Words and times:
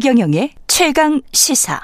최경영의 0.00 0.52
최강 0.66 1.20
시사. 1.30 1.78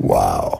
Wow. 0.00 0.50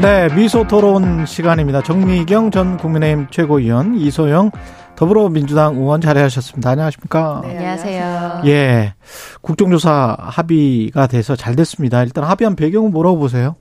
네, 0.00 0.32
미소 0.36 0.64
토론 0.68 1.26
시간입니다. 1.26 1.82
정미경 1.82 2.52
전 2.52 2.76
국민의힘 2.76 3.26
최고위원, 3.32 3.96
이소영 3.98 4.52
더불어민주당 4.96 5.76
의원 5.76 6.00
자리하셨습니다. 6.00 6.70
안녕하십니까? 6.70 7.42
네, 7.44 7.56
안녕하세요. 7.56 8.42
예. 8.46 8.94
국정조사 9.42 10.16
합의가 10.18 11.06
돼서 11.06 11.36
잘 11.36 11.54
됐습니다. 11.54 12.02
일단 12.02 12.24
합의한 12.24 12.56
배경은 12.56 12.90
뭐라고 12.92 13.18
보세요? 13.18 13.56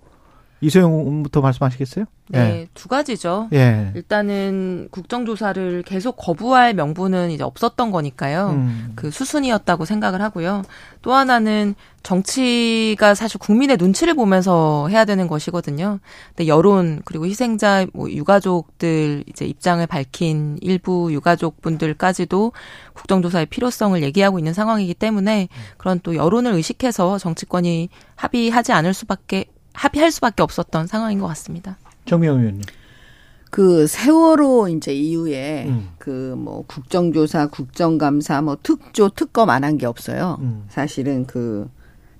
이소영부터 0.61 1.41
말씀하시겠어요? 1.41 2.05
네, 2.29 2.39
예. 2.39 2.67
두 2.73 2.87
가지죠. 2.87 3.49
예. 3.53 3.91
일단은 3.93 4.87
국정조사를 4.89 5.83
계속 5.83 6.15
거부할 6.17 6.73
명분은 6.73 7.29
이제 7.29 7.43
없었던 7.43 7.91
거니까요. 7.91 8.49
음. 8.49 8.93
그 8.95 9.11
수순이었다고 9.11 9.85
생각을 9.85 10.21
하고요. 10.21 10.63
또 11.03 11.13
하나는 11.13 11.75
정치가 12.01 13.13
사실 13.13 13.39
국민의 13.39 13.77
눈치를 13.77 14.15
보면서 14.15 14.87
해야 14.89 15.05
되는 15.05 15.27
것이거든요. 15.27 15.99
근데 16.29 16.47
여론 16.47 17.01
그리고 17.05 17.27
희생자 17.27 17.85
뭐 17.93 18.09
유가족들 18.09 19.23
이제 19.27 19.45
입장을 19.45 19.85
밝힌 19.85 20.57
일부 20.61 21.11
유가족 21.11 21.61
분들까지도 21.61 22.53
국정조사의 22.93 23.47
필요성을 23.47 24.01
얘기하고 24.01 24.39
있는 24.39 24.53
상황이기 24.53 24.95
때문에 24.95 25.47
그런 25.77 25.99
또 26.01 26.15
여론을 26.15 26.53
의식해서 26.53 27.19
정치권이 27.19 27.89
합의하지 28.15 28.71
않을 28.71 28.93
수밖에 28.93 29.45
합의할 29.75 30.11
수밖에 30.11 30.41
없었던 30.43 30.87
상황인 30.87 31.19
것 31.19 31.27
같습니다. 31.27 31.77
정미영 32.05 32.39
의원님. 32.39 32.61
그 33.51 33.87
세월호 33.87 34.67
이제 34.69 34.93
이후에 34.93 35.65
음. 35.67 35.89
그뭐 35.97 36.65
국정조사, 36.67 37.47
국정감사, 37.47 38.41
뭐 38.41 38.57
특조, 38.61 39.09
특검 39.09 39.49
안 39.49 39.63
한 39.63 39.77
게 39.77 39.85
없어요. 39.85 40.37
음. 40.41 40.65
사실은 40.69 41.25
그 41.25 41.69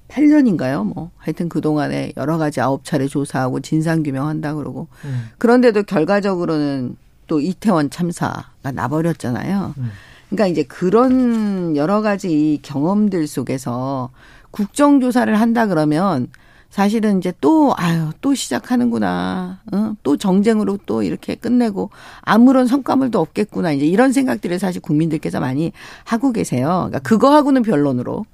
8년인가요? 0.08 0.86
뭐 0.86 1.12
하여튼 1.18 1.50
그 1.50 1.60
동안에 1.62 2.14
여러 2.16 2.38
가지 2.38 2.62
아홉 2.62 2.86
차례 2.86 3.08
조사하고 3.08 3.60
진상 3.60 4.04
규명한다 4.04 4.54
그러고 4.56 4.88
음. 5.04 5.30
그런데도 5.38 5.84
결과적으로는 5.84 6.96
또 7.28 7.42
이태원 7.42 7.90
참사가 7.90 8.46
나버렸잖아요. 8.64 9.74
음. 9.78 9.90
그러니까 10.30 10.48
이제 10.48 10.64
그런 10.64 11.76
여러 11.76 12.02
가지 12.02 12.32
이 12.54 12.60
경험들 12.62 13.28
속에서 13.28 14.10
국정조사를 14.52 15.38
한다 15.40 15.66
그러면 15.68 16.28
사실은 16.70 17.20
이제 17.20 17.32
또 17.40 17.74
아유 17.78 18.10
또 18.22 18.36
시작하는구나. 18.36 19.62
어? 19.72 19.94
또 20.04 20.18
정쟁으로 20.18 20.78
또 20.86 21.04
이렇게 21.04 21.36
끝내고 21.36 21.90
아무런 22.22 22.68
성과물도 22.68 23.20
없겠구나. 23.20 23.72
이제 23.72 23.86
이런 23.86 24.12
생각들을 24.12 24.60
사실 24.60 24.82
국민들께서 24.82 25.40
많이 25.40 25.72
하고 26.04 26.32
계세요. 26.34 26.88
그러니까 26.90 27.00
그거하고는 27.00 27.62
변론으로 27.62 28.26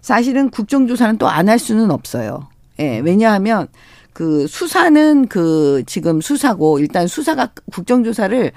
사실은 0.00 0.50
국정조사는 0.50 1.18
또 1.18 1.26
안 1.28 1.48
할 1.48 1.58
수는 1.58 1.90
없어요. 1.90 2.48
예. 2.78 2.98
왜냐하면 3.00 3.66
그 4.12 4.46
수사는 4.46 5.26
그 5.28 5.82
지금 5.86 6.20
수사고 6.20 6.78
일단 6.78 7.06
수사가 7.08 7.48
국정조사를 7.72 8.52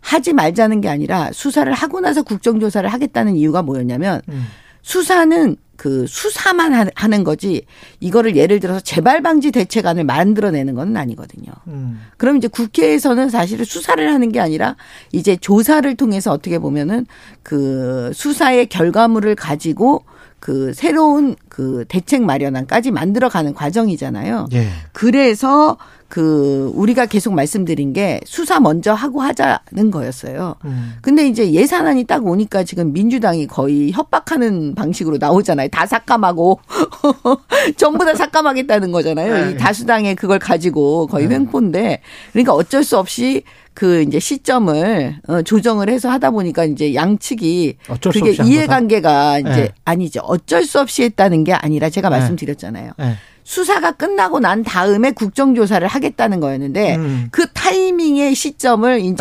하지 0.00 0.32
말자는 0.32 0.80
게 0.80 0.88
아니라 0.88 1.30
수사를 1.32 1.70
하고 1.72 2.00
나서 2.00 2.22
국정조사를 2.22 2.88
하겠다는 2.90 3.36
이유가 3.36 3.60
뭐였냐면 3.62 4.22
음. 4.28 4.46
수사는 4.82 5.56
그 5.76 6.06
수사만 6.08 6.72
하- 6.72 6.86
하는 6.94 7.24
거지 7.24 7.62
이거를 8.00 8.36
예를 8.36 8.60
들어서 8.60 8.80
재발 8.80 9.22
방지 9.22 9.50
대책안을 9.50 10.04
만들어내는 10.04 10.74
건 10.74 10.96
아니거든요. 10.96 11.52
음. 11.68 12.00
그럼 12.16 12.36
이제 12.38 12.48
국회에서는 12.48 13.28
사실은 13.30 13.64
수사를 13.64 14.12
하는 14.12 14.32
게 14.32 14.40
아니라 14.40 14.76
이제 15.12 15.36
조사를 15.36 15.94
통해서 15.96 16.32
어떻게 16.32 16.58
보면은 16.58 17.06
그 17.42 18.10
수사의 18.14 18.66
결과물을 18.66 19.34
가지고 19.34 20.04
그 20.40 20.72
새로운 20.74 21.34
그 21.48 21.84
대책 21.88 22.22
마련안까지 22.22 22.90
만들어가는 22.90 23.54
과정이잖아요. 23.54 24.48
예. 24.52 24.68
그래서 24.92 25.76
그 26.08 26.70
우리가 26.74 27.06
계속 27.06 27.34
말씀드린 27.34 27.92
게 27.92 28.20
수사 28.24 28.60
먼저 28.60 28.92
하고 28.92 29.22
하자는 29.22 29.90
거였어요. 29.90 30.54
음. 30.64 30.94
근데 31.02 31.26
이제 31.26 31.50
예산안이 31.50 32.04
딱 32.04 32.24
오니까 32.24 32.62
지금 32.62 32.92
민주당이 32.92 33.48
거의 33.48 33.90
협박하는 33.90 34.74
방식으로 34.76 35.16
나오잖아요. 35.18 35.68
다 35.68 35.84
삭감하고 35.84 36.60
전부 37.76 38.04
다 38.04 38.14
삭감하겠다는 38.14 38.92
거잖아요. 38.92 39.46
네. 39.46 39.50
이 39.50 39.56
다수당의 39.56 40.14
그걸 40.14 40.38
가지고 40.38 41.08
거의 41.08 41.26
네. 41.26 41.34
횡포인데 41.34 42.00
그러니까 42.32 42.54
어쩔 42.54 42.84
수 42.84 42.98
없이 42.98 43.42
그 43.76 44.00
이제 44.02 44.18
시점을 44.18 45.16
어, 45.28 45.42
조정을 45.42 45.90
해서 45.90 46.08
하다 46.10 46.30
보니까 46.30 46.64
이제 46.64 46.94
양측이 46.94 47.76
그게 48.10 48.32
이해관계가 48.48 49.38
이제 49.40 49.50
네. 49.50 49.68
아니죠. 49.84 50.20
어쩔 50.24 50.64
수 50.64 50.80
없이 50.80 51.02
했다는 51.02 51.44
게 51.44 51.52
아니라 51.52 51.90
제가 51.90 52.08
네. 52.08 52.16
말씀드렸잖아요. 52.18 52.92
예. 53.00 53.14
수사가 53.44 53.92
끝나고 53.92 54.40
난 54.40 54.64
다음에 54.64 55.12
국정조사를 55.12 55.86
하겠다는 55.86 56.40
거였는데 56.40 56.96
음. 56.96 57.28
그 57.30 57.46
타이밍의 57.52 58.34
시점을 58.34 58.98
이제. 59.00 59.14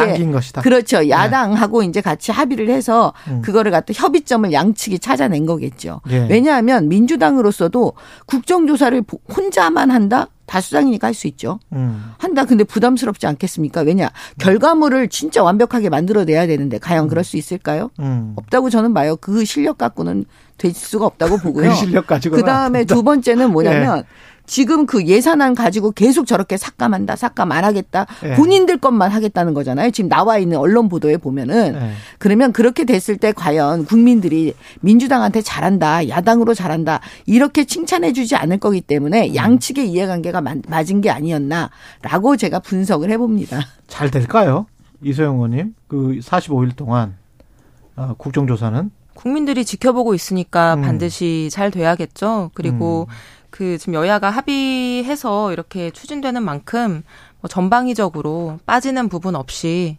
그렇죠. 0.63 1.09
야당하고 1.09 1.83
이제 1.83 1.99
같이 2.01 2.31
합의를 2.31 2.69
해서 2.69 3.13
음. 3.27 3.41
그거를 3.43 3.71
갖다 3.71 3.93
협의점을 3.93 4.51
양측이 4.53 4.97
찾아낸 4.99 5.45
거겠죠. 5.45 5.99
예. 6.09 6.25
왜냐하면 6.29 6.87
민주당으로서도 6.89 7.93
국정조사를 8.25 8.99
보- 9.03 9.19
혼자만 9.35 9.91
한다? 9.91 10.27
다수당이니까 10.45 11.07
할 11.07 11.13
수 11.15 11.27
있죠. 11.27 11.59
음. 11.73 12.11
한다. 12.17 12.43
근데 12.45 12.63
부담스럽지 12.63 13.25
않겠습니까? 13.25 13.81
왜냐? 13.81 14.09
결과물을 14.37 15.07
진짜 15.09 15.41
완벽하게 15.41 15.89
만들어내야 15.89 16.45
되는데 16.47 16.77
과연 16.77 17.07
그럴 17.07 17.23
수 17.23 17.37
있을까요? 17.37 17.89
음. 17.99 18.33
없다고 18.35 18.69
저는 18.69 18.93
봐요. 18.93 19.15
그 19.15 19.45
실력 19.45 19.77
갖고는 19.77 20.25
될 20.57 20.73
수가 20.73 21.05
없다고 21.05 21.37
보고요. 21.37 21.69
그 21.69 21.75
실력 21.75 22.07
가지고는 22.07 22.43
그 22.43 22.45
다음에. 22.45 22.83
두 22.85 23.01
번째는 23.03 23.51
뭐냐면 23.51 24.03
지금 24.45 24.85
그 24.85 25.05
예산안 25.05 25.55
가지고 25.55 25.91
계속 25.91 26.27
저렇게 26.27 26.57
삭감한다, 26.57 27.15
삭감 27.15 27.51
안 27.51 27.63
하겠다. 27.63 28.05
예. 28.23 28.33
본인들 28.35 28.77
것만 28.77 29.11
하겠다는 29.11 29.53
거잖아요. 29.53 29.91
지금 29.91 30.09
나와 30.09 30.37
있는 30.37 30.57
언론 30.57 30.87
보도에 30.89 31.17
보면은 31.17 31.75
예. 31.75 31.91
그러면 32.19 32.51
그렇게 32.53 32.83
됐을 32.85 33.17
때 33.17 33.31
과연 33.31 33.85
국민들이 33.85 34.53
민주당한테 34.81 35.41
잘한다, 35.41 36.09
야당으로 36.09 36.53
잘한다 36.53 36.99
이렇게 37.25 37.65
칭찬해 37.65 38.13
주지 38.13 38.35
않을 38.35 38.59
거기 38.59 38.81
때문에 38.81 39.29
음. 39.29 39.35
양측의 39.35 39.89
이해관계가 39.91 40.41
마- 40.41 40.55
맞은 40.67 41.01
게 41.01 41.09
아니었나라고 41.09 42.37
제가 42.37 42.59
분석을 42.59 43.09
해봅니다. 43.11 43.59
잘 43.87 44.11
될까요? 44.11 44.65
이소영 45.03 45.35
의원님. 45.35 45.75
그 45.87 46.19
45일 46.21 46.75
동안 46.75 47.15
어, 47.95 48.13
국정조사는 48.17 48.91
국민들이 49.13 49.63
지켜보고 49.63 50.13
있으니까 50.13 50.73
음. 50.75 50.81
반드시 50.81 51.47
잘 51.51 51.71
돼야겠죠. 51.71 52.51
그리고 52.53 53.07
그 53.55 53.77
지금 53.77 53.93
여야가 53.93 54.29
합의해서 54.29 55.53
이렇게 55.53 55.89
추진되는 55.89 56.43
만큼 56.43 57.03
뭐 57.39 57.47
전방위적으로 57.47 58.59
빠지는 58.65 59.07
부분 59.07 59.33
없이 59.33 59.97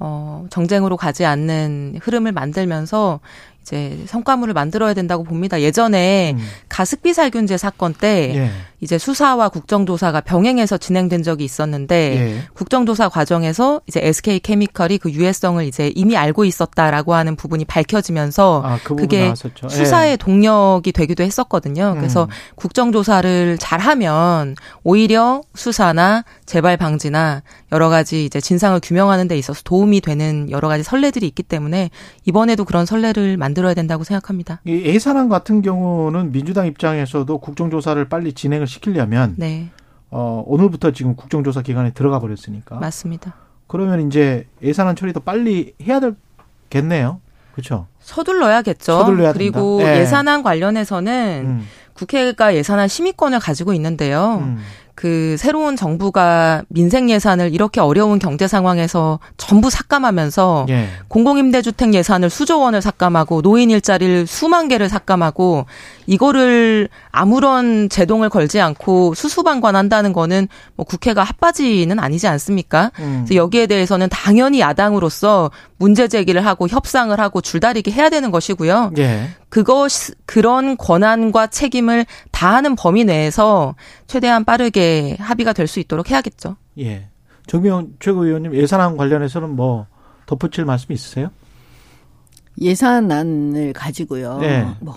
어 0.00 0.46
정쟁으로 0.50 0.96
가지 0.96 1.24
않는 1.24 2.00
흐름을 2.02 2.32
만들면서 2.32 3.20
이제 3.62 4.02
성과물을 4.06 4.54
만들어야 4.54 4.92
된다고 4.92 5.22
봅니다. 5.22 5.60
예전에 5.60 6.34
음. 6.36 6.44
가습기 6.76 7.14
살균제 7.14 7.56
사건 7.56 7.94
때 7.94 8.34
예. 8.34 8.50
이제 8.82 8.98
수사와 8.98 9.48
국정조사가 9.48 10.20
병행해서 10.20 10.76
진행된 10.76 11.22
적이 11.22 11.44
있었는데 11.44 11.96
예. 11.96 12.42
국정조사 12.52 13.08
과정에서 13.08 13.80
이제 13.86 14.00
SK 14.02 14.40
케미컬이 14.40 14.98
그 14.98 15.10
유해성을 15.10 15.64
이제 15.64 15.90
이미 15.94 16.18
알고 16.18 16.44
있었다라고 16.44 17.14
하는 17.14 17.34
부분이 17.34 17.64
밝혀지면서 17.64 18.62
아, 18.62 18.76
그 18.76 18.88
부분 18.90 18.96
그게 18.96 19.22
나왔었죠. 19.22 19.68
예. 19.70 19.74
수사의 19.74 20.18
동력이 20.18 20.92
되기도 20.92 21.24
했었거든요. 21.24 21.94
그래서 21.96 22.24
음. 22.24 22.28
국정조사를 22.56 23.56
잘하면 23.58 24.54
오히려 24.84 25.40
수사나 25.54 26.24
재발 26.44 26.76
방지나 26.76 27.42
여러 27.72 27.88
가지 27.88 28.26
이제 28.26 28.38
진상을 28.38 28.78
규명하는 28.82 29.28
데 29.28 29.38
있어서 29.38 29.62
도움이 29.64 30.02
되는 30.02 30.50
여러 30.50 30.68
가지 30.68 30.82
선례들이 30.82 31.26
있기 31.28 31.42
때문에 31.42 31.88
이번에도 32.26 32.66
그런 32.66 32.84
선례를 32.84 33.38
만들어야 33.38 33.72
된다고 33.72 34.04
생각합니다. 34.04 34.60
이 34.66 34.72
예산안 34.72 35.30
같은 35.30 35.62
경우는 35.62 36.32
민주당 36.32 36.65
입장에서도 36.66 37.38
국정조사를 37.38 38.08
빨리 38.08 38.32
진행을 38.32 38.66
시키려면 38.66 39.34
네, 39.36 39.70
어, 40.10 40.42
오늘부터 40.46 40.92
지금 40.92 41.16
국정조사 41.16 41.62
기간에 41.62 41.92
들어가 41.92 42.18
버렸으니까. 42.20 42.76
맞습니다. 42.76 43.34
그러면 43.66 44.06
이제 44.06 44.46
예산안 44.62 44.96
처리도 44.96 45.20
빨리 45.20 45.74
해야 45.82 46.00
되겠네요. 46.00 47.20
그렇죠. 47.52 47.86
서둘러야겠죠. 48.00 48.98
서둘러야 48.98 49.32
그리고. 49.32 49.80
예. 49.82 50.00
예산안 50.00 50.42
관련해서는 50.42 51.42
음. 51.46 51.66
국회가 51.94 52.54
예산안 52.54 52.86
심의권을 52.86 53.40
가지고 53.40 53.72
있는데요. 53.72 54.40
음. 54.42 54.58
그 54.96 55.36
새로운 55.38 55.76
정부가 55.76 56.62
민생 56.68 57.10
예산을 57.10 57.54
이렇게 57.54 57.82
어려운 57.82 58.18
경제 58.18 58.48
상황에서 58.48 59.20
전부 59.36 59.68
삭감하면서 59.68 60.66
예. 60.70 60.88
공공임대주택 61.08 61.92
예산을 61.92 62.30
수조 62.30 62.60
원을 62.60 62.80
삭감하고 62.80 63.42
노인 63.42 63.70
일자리를 63.70 64.26
수만 64.26 64.68
개를 64.68 64.88
삭감하고 64.88 65.66
이거를 66.06 66.88
아무런 67.10 67.90
제동을 67.90 68.30
걸지 68.30 68.58
않고 68.58 69.12
수수방관한다는 69.14 70.14
거는 70.14 70.48
뭐 70.76 70.86
국회가 70.86 71.22
핫바지는 71.24 71.98
아니지 71.98 72.26
않습니까? 72.26 72.90
음. 72.98 73.24
그래서 73.26 73.34
여기에 73.34 73.66
대해서는 73.66 74.08
당연히 74.10 74.60
야당으로서 74.60 75.50
문제 75.76 76.08
제기를 76.08 76.46
하고 76.46 76.68
협상을 76.68 77.18
하고 77.20 77.42
줄다리기 77.42 77.92
해야 77.92 78.08
되는 78.08 78.30
것이고요. 78.30 78.92
예. 78.96 79.28
그것 79.56 79.90
그런 80.26 80.76
권한과 80.76 81.46
책임을 81.46 82.04
다하는 82.30 82.76
범위 82.76 83.04
내에서 83.04 83.74
최대한 84.06 84.44
빠르게 84.44 85.16
합의가 85.18 85.54
될 85.54 85.66
수 85.66 85.80
있도록 85.80 86.10
해야겠죠. 86.10 86.56
예. 86.78 87.08
정미원 87.46 87.94
최고위원님 87.98 88.54
예산안 88.54 88.98
관련해서는 88.98 89.56
뭐 89.56 89.86
덧붙일 90.26 90.66
말씀 90.66 90.92
있으세요? 90.92 91.30
예산안을 92.60 93.72
가지고요. 93.72 94.38
네. 94.40 94.68
뭐 94.80 94.94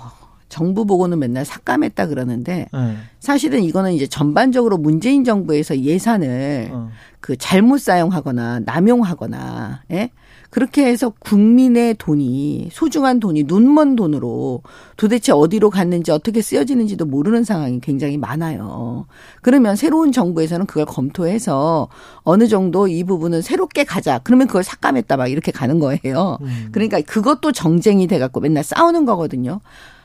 정부 0.50 0.85
보고는 0.85 1.19
맨날 1.19 1.45
삭감했다 1.45 2.07
그러는데 2.07 2.67
예. 2.73 2.97
사실은 3.21 3.63
이거는 3.63 3.94
이제 3.94 4.07
전반적으로 4.07 4.77
문재인 4.77 5.23
정부에서 5.23 5.79
예산을 5.79 6.69
어. 6.73 6.89
그 7.21 7.38
잘못 7.38 7.79
사용하거나 7.79 8.59
남용하거나 8.65 9.83
예? 9.91 10.11
그렇게 10.49 10.85
해서 10.85 11.11
국민의 11.19 11.95
돈이 11.99 12.69
소중한 12.71 13.19
돈이 13.19 13.43
눈먼 13.43 13.95
돈으로 13.95 14.63
도대체 14.97 15.31
어디로 15.31 15.69
갔는지 15.69 16.11
어떻게 16.11 16.41
쓰여지는지도 16.41 17.05
모르는 17.05 17.43
상황이 17.43 17.79
굉장히 17.79 18.17
많아요. 18.17 19.05
그러면 19.41 19.75
새로운 19.75 20.11
정부에서는 20.11 20.65
그걸 20.65 20.85
검토해서 20.85 21.89
어느 22.23 22.47
정도 22.47 22.87
이 22.87 23.03
부분은 23.03 23.41
새롭게 23.41 23.83
가자. 23.83 24.19
그러면 24.19 24.47
그걸 24.47 24.63
삭감했다 24.63 25.17
막 25.17 25.27
이렇게 25.27 25.51
가는 25.51 25.79
거예요. 25.79 26.39
음. 26.41 26.69
그러니까 26.71 27.01
그것도 27.01 27.51
정쟁이 27.51 28.07
돼 28.07 28.17
갖고 28.17 28.39
맨날 28.39 28.63
싸우는 28.63 29.05
거거든요. 29.05 29.61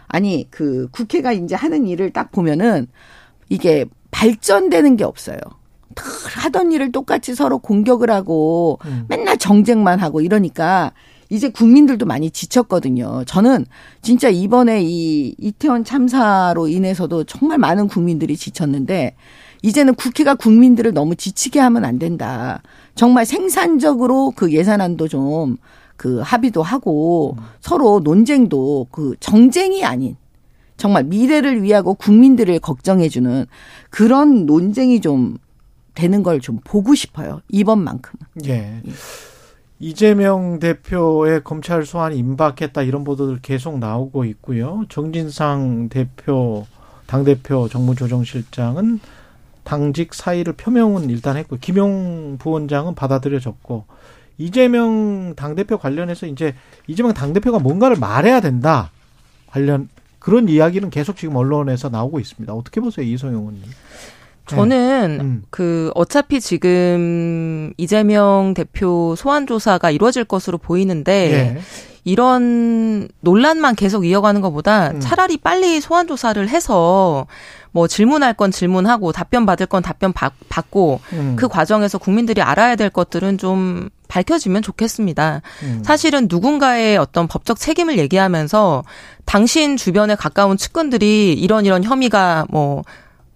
아니 0.08 0.46
그 0.50 0.88
국회가 0.90 1.32
이제 1.32 1.54
하는 1.54 1.86
일을 1.86 2.12
딱 2.12 2.30
보면은 2.30 2.86
이게 3.48 3.86
발전되는 4.10 4.96
게 4.96 5.04
없어요. 5.04 5.38
늘 5.94 6.04
하던 6.44 6.72
일을 6.72 6.92
똑같이 6.92 7.34
서로 7.34 7.58
공격을 7.58 8.10
하고 8.10 8.78
음. 8.84 9.04
맨날 9.08 9.38
정쟁만 9.38 10.00
하고 10.00 10.20
이러니까 10.20 10.92
이제 11.30 11.48
국민들도 11.48 12.06
많이 12.06 12.30
지쳤거든요. 12.30 13.24
저는 13.26 13.66
진짜 14.02 14.28
이번에 14.28 14.82
이 14.82 15.34
이태원 15.38 15.84
참사로 15.84 16.68
인해서도 16.68 17.24
정말 17.24 17.58
많은 17.58 17.88
국민들이 17.88 18.36
지쳤는데 18.36 19.16
이제는 19.62 19.94
국회가 19.94 20.34
국민들을 20.34 20.92
너무 20.92 21.16
지치게 21.16 21.58
하면 21.58 21.84
안 21.84 21.98
된다. 21.98 22.62
정말 22.94 23.24
생산적으로 23.24 24.32
그 24.36 24.52
예산안도 24.52 25.08
좀 25.08 25.56
그 25.96 26.20
합의도 26.20 26.62
하고 26.62 27.36
서로 27.60 28.00
논쟁도 28.00 28.88
그 28.90 29.14
정쟁이 29.20 29.84
아닌 29.84 30.16
정말 30.76 31.04
미래를 31.04 31.62
위하고 31.62 31.94
국민들을 31.94 32.58
걱정해주는 32.58 33.46
그런 33.90 34.46
논쟁이 34.46 35.00
좀 35.00 35.38
되는 35.94 36.22
걸 36.22 36.40
좀 36.40 36.60
보고 36.64 36.94
싶어요. 36.94 37.40
이번만큼은. 37.48 38.26
예. 38.46 38.82
이재명 39.80 40.58
대표의 40.60 41.42
검찰 41.44 41.84
소환이 41.84 42.16
임박했다 42.18 42.82
이런 42.82 43.04
보도들 43.04 43.40
계속 43.42 43.78
나오고 43.78 44.24
있고요. 44.26 44.84
정진상 44.88 45.88
대표 45.88 46.66
당대표 47.06 47.68
정무조정실장은 47.68 49.00
당직 49.62 50.14
사의를 50.14 50.54
표명은 50.54 51.10
일단 51.10 51.36
했고 51.36 51.56
김용 51.60 52.36
부원장은 52.38 52.94
받아들여졌고 52.94 53.84
이재명 54.38 55.34
당대표 55.36 55.78
관련해서 55.78 56.26
이제 56.26 56.54
이재명 56.86 57.12
당대표가 57.14 57.58
뭔가를 57.58 57.96
말해야 57.96 58.40
된다 58.40 58.90
관련 59.46 59.88
그런 60.18 60.48
이야기는 60.48 60.90
계속 60.90 61.16
지금 61.16 61.36
언론에서 61.36 61.88
나오고 61.90 62.18
있습니다. 62.20 62.52
어떻게 62.54 62.80
보세요, 62.80 63.06
이소영 63.06 63.34
의원님? 63.34 63.62
저는 64.46 65.18
음. 65.20 65.42
그 65.50 65.90
어차피 65.94 66.40
지금 66.40 67.72
이재명 67.76 68.52
대표 68.54 69.14
소환 69.16 69.46
조사가 69.46 69.90
이루어질 69.90 70.24
것으로 70.24 70.58
보이는데 70.58 71.32
예. 71.32 71.58
이런 72.04 73.08
논란만 73.20 73.74
계속 73.74 74.04
이어가는 74.04 74.42
것보다 74.42 74.90
음. 74.90 75.00
차라리 75.00 75.38
빨리 75.38 75.80
소환 75.80 76.06
조사를 76.06 76.46
해서 76.48 77.26
뭐 77.72 77.88
질문할 77.88 78.34
건 78.34 78.50
질문하고 78.50 79.12
답변 79.12 79.46
받을 79.46 79.66
건 79.66 79.82
답변 79.82 80.12
받, 80.12 80.32
받고 80.48 81.00
음. 81.14 81.36
그 81.36 81.48
과정에서 81.48 81.98
국민들이 81.98 82.42
알아야 82.42 82.76
될 82.76 82.90
것들은 82.90 83.38
좀 83.38 83.88
밝혀지면 84.08 84.62
좋겠습니다. 84.62 85.40
음. 85.62 85.82
사실은 85.82 86.26
누군가의 86.30 86.98
어떤 86.98 87.26
법적 87.26 87.58
책임을 87.58 87.98
얘기하면서 87.98 88.84
당신 89.24 89.76
주변에 89.76 90.14
가까운 90.14 90.56
측근들이 90.58 91.32
이런 91.32 91.64
이런 91.64 91.82
혐의가 91.82 92.46
뭐, 92.50 92.82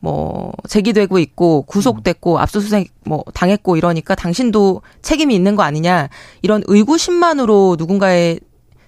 뭐, 0.00 0.53
제기되고 0.69 1.19
있고, 1.19 1.62
구속됐고, 1.62 2.39
압수수색 2.39 2.93
뭐, 3.05 3.25
당했고 3.35 3.77
이러니까 3.77 4.15
당신도 4.15 4.83
책임이 5.03 5.35
있는 5.35 5.56
거 5.56 5.62
아니냐. 5.62 6.09
이런 6.43 6.62
의구심만으로 6.67 7.77
누군가의 7.79 8.41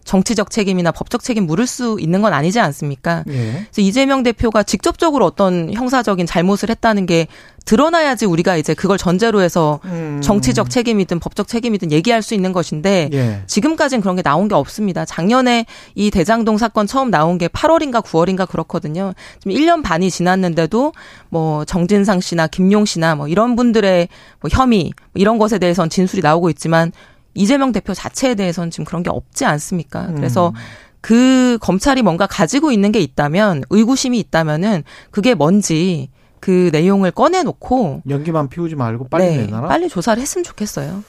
정치적 0.04 0.50
책임이나 0.50 0.92
법적 0.92 1.22
책임 1.22 1.46
물을 1.46 1.66
수 1.66 1.98
있는 2.00 2.22
건 2.22 2.32
아니지 2.32 2.58
않습니까? 2.60 3.24
예. 3.28 3.32
그래서 3.32 3.80
이재명 3.80 4.22
대표가 4.22 4.62
직접적으로 4.62 5.24
어떤 5.24 5.72
형사적인 5.72 6.26
잘못을 6.26 6.70
했다는 6.70 7.06
게 7.06 7.26
드러나야지 7.66 8.26
우리가 8.26 8.56
이제 8.56 8.74
그걸 8.74 8.98
전제로 8.98 9.42
해서 9.42 9.80
음. 9.84 10.20
정치적 10.22 10.70
책임이든 10.70 11.20
법적 11.20 11.46
책임이든 11.46 11.92
얘기할 11.92 12.22
수 12.22 12.34
있는 12.34 12.52
것인데 12.52 13.10
예. 13.12 13.42
지금까지는 13.46 14.00
그런 14.00 14.16
게 14.16 14.22
나온 14.22 14.48
게 14.48 14.54
없습니다. 14.54 15.04
작년에 15.04 15.66
이 15.94 16.10
대장동 16.10 16.58
사건 16.58 16.86
처음 16.86 17.10
나온 17.10 17.38
게 17.38 17.48
8월인가 17.48 18.02
9월인가 18.02 18.48
그렇거든요. 18.48 19.12
지금 19.38 19.52
1년 19.52 19.82
반이 19.82 20.10
지났는데도 20.10 20.92
뭐 21.28 21.64
정진상 21.64 22.20
씨나 22.20 22.46
김용 22.48 22.84
씨나 22.84 23.14
뭐 23.14 23.28
이런 23.28 23.54
분들의 23.56 24.08
뭐 24.40 24.50
혐의 24.52 24.92
뭐 25.12 25.20
이런 25.20 25.38
것에 25.38 25.58
대해서는 25.58 25.90
진술이 25.90 26.22
나오고 26.22 26.50
있지만 26.50 26.92
이재명 27.34 27.72
대표 27.72 27.94
자체에 27.94 28.34
대해서는 28.34 28.70
지금 28.70 28.84
그런 28.84 29.02
게 29.02 29.10
없지 29.10 29.44
않습니까? 29.44 30.08
그래서 30.14 30.52
그 31.00 31.58
검찰이 31.60 32.02
뭔가 32.02 32.26
가지고 32.26 32.72
있는 32.72 32.92
게 32.92 33.00
있다면 33.00 33.62
의구심이 33.70 34.18
있다면은 34.18 34.82
그게 35.10 35.34
뭔지 35.34 36.10
그 36.40 36.70
내용을 36.72 37.10
꺼내놓고 37.10 38.02
연기만 38.08 38.48
피우지 38.48 38.74
말고 38.74 39.08
빨리 39.08 39.24
네, 39.26 39.36
내놔라. 39.46 39.68
빨리 39.68 39.88
조사를 39.88 40.20
했으면 40.20 40.42
좋겠어요. 40.44 41.04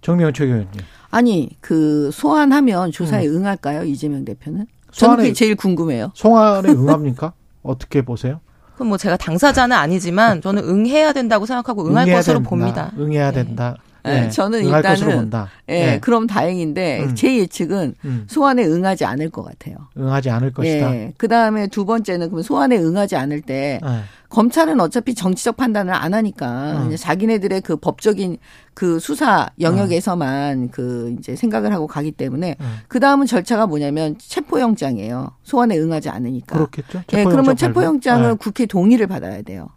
정미영 0.00 0.32
최교원님. 0.32 0.68
아니 1.10 1.50
그 1.60 2.10
소환하면 2.12 2.90
조사에 2.92 3.26
응할까요 3.26 3.84
이재명 3.84 4.24
대표는? 4.24 4.66
저는 4.92 5.14
소환에 5.14 5.22
그게 5.22 5.32
제일 5.34 5.54
궁금해요. 5.56 6.12
송환에 6.14 6.70
응합니까? 6.72 7.32
어떻게 7.62 8.02
보세요? 8.02 8.40
그럼 8.74 8.88
뭐 8.88 8.96
제가 8.98 9.16
당사자는 9.18 9.76
아니지만 9.76 10.40
저는 10.40 10.64
응해야 10.64 11.12
된다고 11.12 11.44
생각하고 11.44 11.86
응할 11.86 12.06
것으로 12.10 12.38
된다. 12.38 12.48
봅니다. 12.48 12.92
응해야 12.98 13.30
네. 13.32 13.44
된다. 13.44 13.76
네, 14.10 14.24
예, 14.26 14.28
저는 14.30 14.64
일단은. 14.64 15.30
예, 15.68 15.94
예, 15.94 15.98
그럼 16.00 16.26
다행인데 16.26 17.04
음. 17.04 17.14
제 17.14 17.36
예측은 17.38 17.94
음, 18.04 18.24
소환에 18.28 18.64
응하지 18.64 19.04
않을 19.04 19.30
것 19.30 19.42
같아요. 19.42 19.76
응하지 19.96 20.30
않을 20.30 20.52
것이다. 20.52 20.94
예. 20.94 21.12
그 21.16 21.28
다음에 21.28 21.66
두 21.66 21.84
번째는 21.84 22.30
그럼 22.30 22.42
소환에 22.42 22.76
응하지 22.78 23.16
않을 23.16 23.42
때 23.42 23.80
예. 23.84 24.02
검찰은 24.30 24.80
어차피 24.80 25.14
정치적 25.14 25.56
판단을 25.56 25.92
안 25.92 26.14
하니까 26.14 26.84
음. 26.84 26.96
자기네들의 26.96 27.60
그 27.62 27.76
법적인 27.76 28.38
그 28.74 29.00
수사 29.00 29.50
영역에서만 29.60 30.70
그 30.70 31.14
이제 31.18 31.34
생각을 31.34 31.72
하고 31.72 31.86
가기 31.88 32.12
때문에 32.12 32.56
음. 32.60 32.76
그 32.86 33.00
다음은 33.00 33.26
절차가 33.26 33.66
뭐냐면 33.66 34.16
체포영장이에요. 34.18 35.32
소환에 35.42 35.76
응하지 35.78 36.10
않으니까. 36.10 36.56
그렇겠죠. 36.56 37.02
예, 37.12 37.24
그러면 37.24 37.56
체포영장. 37.56 37.58
체포영장은 37.58 38.36
국회 38.36 38.66
동의를 38.66 39.08
받아야 39.08 39.42
돼요. 39.42 39.68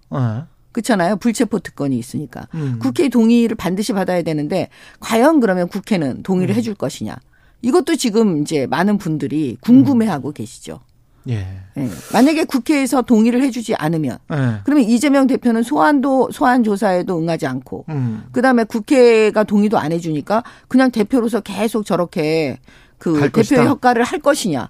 그렇잖아요. 0.74 1.16
불체포 1.18 1.60
특권이 1.60 1.98
있으니까. 1.98 2.48
음. 2.56 2.80
국회 2.82 3.08
동의를 3.08 3.56
반드시 3.56 3.94
받아야 3.94 4.22
되는데 4.24 4.70
과연 5.00 5.40
그러면 5.40 5.68
국회는 5.68 6.18
음. 6.18 6.24
동의를 6.24 6.56
해줄 6.56 6.76
것이냐. 6.76 7.16
이것도 7.62 7.96
지금 7.96 8.42
이제 8.42 8.68
많은 8.68 8.98
분들이 8.98 9.58
궁금해하고 9.62 10.34
계시죠. 10.34 10.82
예. 11.30 11.48
예. 11.78 11.90
만약에 12.12 12.44
국회에서 12.44 13.02
동의를 13.04 13.42
해주지 13.44 13.76
않으면 13.76 14.18
예. 14.34 14.60
그러면 14.66 14.84
이재명 14.84 15.26
대표는 15.28 15.64
소환도 15.64 16.32
소환 16.32 16.64
조사에도 16.64 17.18
응하지 17.18 17.48
않고 17.48 17.86
음. 17.88 18.24
그 18.34 18.42
다음에 18.42 18.66
국회가 18.66 19.46
동의도 19.46 19.78
안 19.78 19.94
해주니까 19.94 20.44
그냥 20.68 20.92
대표로서 20.92 21.40
계속 21.40 21.86
저렇게 21.86 22.60
그갈 22.98 23.30
대표의 23.30 23.32
것이다. 23.32 23.66
역할을 23.66 24.04
할 24.04 24.20
것이냐. 24.20 24.70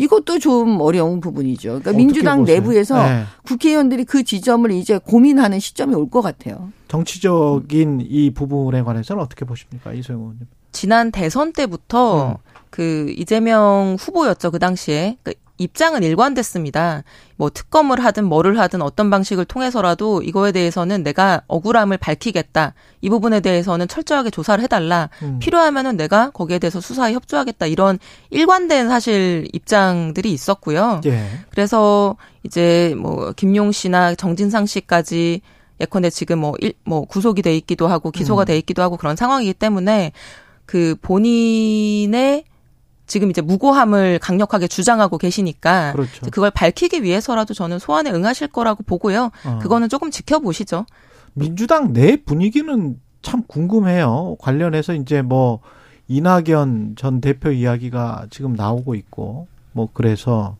이것도 0.00 0.38
좀 0.38 0.80
어려운 0.80 1.20
부분이죠. 1.20 1.68
그러니까 1.80 1.92
민주당 1.92 2.40
보세요? 2.40 2.56
내부에서 2.60 2.98
예. 3.08 3.24
국회의원들이 3.44 4.04
그 4.04 4.22
지점을 4.24 4.70
이제 4.72 4.98
고민하는 4.98 5.60
시점이 5.60 5.94
올 5.94 6.10
것 6.10 6.22
같아요. 6.22 6.72
정치적인 6.88 8.06
이 8.08 8.30
부분에 8.30 8.82
관해서는 8.82 9.22
어떻게 9.22 9.44
보십니까, 9.44 9.92
이소영 9.92 10.20
의원님? 10.20 10.40
지난 10.72 11.10
대선 11.10 11.52
때부터 11.52 12.30
음. 12.30 12.34
그 12.70 13.12
이재명 13.16 13.96
후보였죠 13.98 14.50
그 14.50 14.58
당시에. 14.58 15.16
그러니까 15.22 15.39
입장은 15.60 16.02
일관됐습니다. 16.02 17.04
뭐 17.36 17.50
특검을 17.50 18.02
하든 18.02 18.24
뭐를 18.24 18.58
하든 18.58 18.80
어떤 18.80 19.10
방식을 19.10 19.44
통해서라도 19.44 20.22
이거에 20.22 20.52
대해서는 20.52 21.02
내가 21.02 21.42
억울함을 21.48 21.98
밝히겠다. 21.98 22.72
이 23.02 23.10
부분에 23.10 23.40
대해서는 23.40 23.86
철저하게 23.86 24.30
조사를 24.30 24.64
해달라. 24.64 25.10
음. 25.22 25.38
필요하면은 25.38 25.98
내가 25.98 26.30
거기에 26.30 26.58
대해서 26.58 26.80
수사에 26.80 27.12
협조하겠다. 27.12 27.66
이런 27.66 27.98
일관된 28.30 28.88
사실 28.88 29.46
입장들이 29.52 30.32
있었고요. 30.32 31.02
예. 31.04 31.26
그래서 31.50 32.16
이제 32.42 32.94
뭐 32.96 33.32
김용 33.36 33.70
씨나 33.70 34.14
정진상 34.14 34.64
씨까지 34.64 35.42
예컨대 35.78 36.08
지금 36.08 36.38
뭐, 36.38 36.54
일, 36.60 36.72
뭐 36.84 37.04
구속이 37.04 37.42
돼 37.42 37.54
있기도 37.58 37.86
하고 37.86 38.10
기소가 38.10 38.44
음. 38.44 38.46
돼 38.46 38.56
있기도 38.58 38.82
하고 38.82 38.96
그런 38.96 39.14
상황이기 39.14 39.54
때문에 39.54 40.12
그 40.64 40.96
본인의 41.02 42.44
지금 43.10 43.28
이제 43.30 43.42
무고함을 43.42 44.20
강력하게 44.20 44.68
주장하고 44.68 45.18
계시니까 45.18 45.92
그렇죠. 45.92 46.30
그걸 46.30 46.50
밝히기 46.50 47.02
위해서라도 47.02 47.54
저는 47.54 47.80
소환에 47.80 48.10
응하실 48.10 48.48
거라고 48.48 48.84
보고요. 48.84 49.30
어. 49.44 49.58
그거는 49.60 49.88
조금 49.88 50.10
지켜보시죠. 50.10 50.86
민주당 51.34 51.92
내 51.92 52.16
분위기는 52.16 52.98
참 53.20 53.42
궁금해요. 53.46 54.36
관련해서 54.38 54.94
이제 54.94 55.22
뭐 55.22 55.58
이낙연 56.06 56.94
전 56.96 57.20
대표 57.20 57.50
이야기가 57.50 58.26
지금 58.30 58.54
나오고 58.54 58.94
있고 58.94 59.48
뭐 59.72 59.88
그래서 59.92 60.56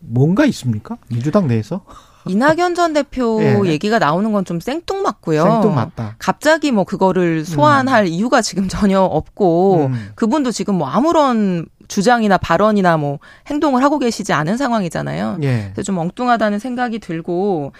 뭔가 0.00 0.44
있습니까? 0.46 0.98
민주당 1.08 1.46
내에서 1.46 1.84
이낙연 2.26 2.74
전 2.74 2.92
대표 2.92 3.38
예. 3.42 3.70
얘기가 3.70 3.98
나오는 3.98 4.32
건 4.32 4.44
좀 4.44 4.60
생뚱맞고요. 4.60 5.42
생뚱맞다. 5.42 6.16
갑자기 6.18 6.70
뭐 6.72 6.84
그거를 6.84 7.44
소환할 7.44 8.06
이유가 8.08 8.42
지금 8.42 8.66
전혀 8.68 9.00
없고 9.00 9.86
음. 9.86 10.10
그분도 10.14 10.50
지금 10.50 10.74
뭐 10.76 10.88
아무런 10.88 11.66
주장이나 11.88 12.38
발언이나 12.38 12.96
뭐 12.96 13.18
행동을 13.48 13.82
하고 13.82 13.98
계시지 13.98 14.32
않은 14.32 14.56
상황이잖아요. 14.56 15.38
예. 15.42 15.70
그래서 15.74 15.82
좀 15.82 15.98
엉뚱하다는 15.98 16.58
생각이 16.58 16.98
들고 17.00 17.72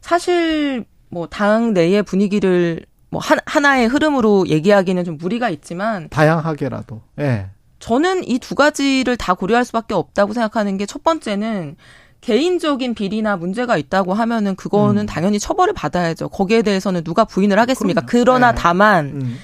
사실 0.00 0.84
뭐당 1.10 1.72
내의 1.74 2.02
분위기를 2.02 2.84
뭐 3.10 3.20
한, 3.20 3.38
하나의 3.46 3.86
흐름으로 3.88 4.46
얘기하기는 4.48 5.02
좀 5.04 5.16
무리가 5.18 5.48
있지만 5.50 6.08
다양하게라도. 6.10 7.00
예. 7.20 7.46
저는 7.78 8.26
이 8.28 8.38
두 8.38 8.54
가지를 8.54 9.16
다 9.16 9.34
고려할 9.34 9.64
수밖에 9.64 9.94
없다고 9.94 10.32
생각하는 10.34 10.76
게 10.78 10.86
첫 10.86 11.02
번째는 11.04 11.76
개인적인 12.20 12.94
비리나 12.94 13.36
문제가 13.36 13.76
있다고 13.76 14.14
하면은 14.14 14.56
그거는 14.56 15.04
음. 15.04 15.06
당연히 15.06 15.38
처벌을 15.38 15.72
받아야죠. 15.72 16.28
거기에 16.28 16.62
대해서는 16.62 17.04
누가 17.04 17.24
부인을 17.24 17.58
하겠습니까? 17.58 18.02
그럼요. 18.02 18.24
그러나 18.24 18.52
네. 18.52 18.58
다만 18.58 19.06
음. 19.06 19.38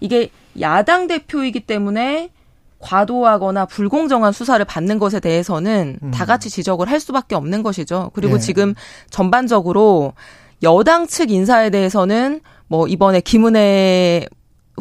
이게 0.00 0.30
야당 0.60 1.06
대표이기 1.06 1.60
때문에 1.60 2.30
과도하거나 2.78 3.66
불공정한 3.66 4.32
수사를 4.32 4.64
받는 4.64 4.98
것에 4.98 5.20
대해서는 5.20 5.98
음. 6.02 6.10
다 6.10 6.24
같이 6.24 6.48
지적을 6.48 6.90
할 6.90 6.98
수밖에 6.98 7.34
없는 7.34 7.62
것이죠. 7.62 8.10
그리고 8.14 8.36
예. 8.36 8.38
지금 8.38 8.74
전반적으로 9.10 10.14
여당 10.62 11.06
측 11.06 11.30
인사에 11.30 11.70
대해서는 11.70 12.40
뭐 12.68 12.86
이번에 12.86 13.20
김은혜 13.20 14.26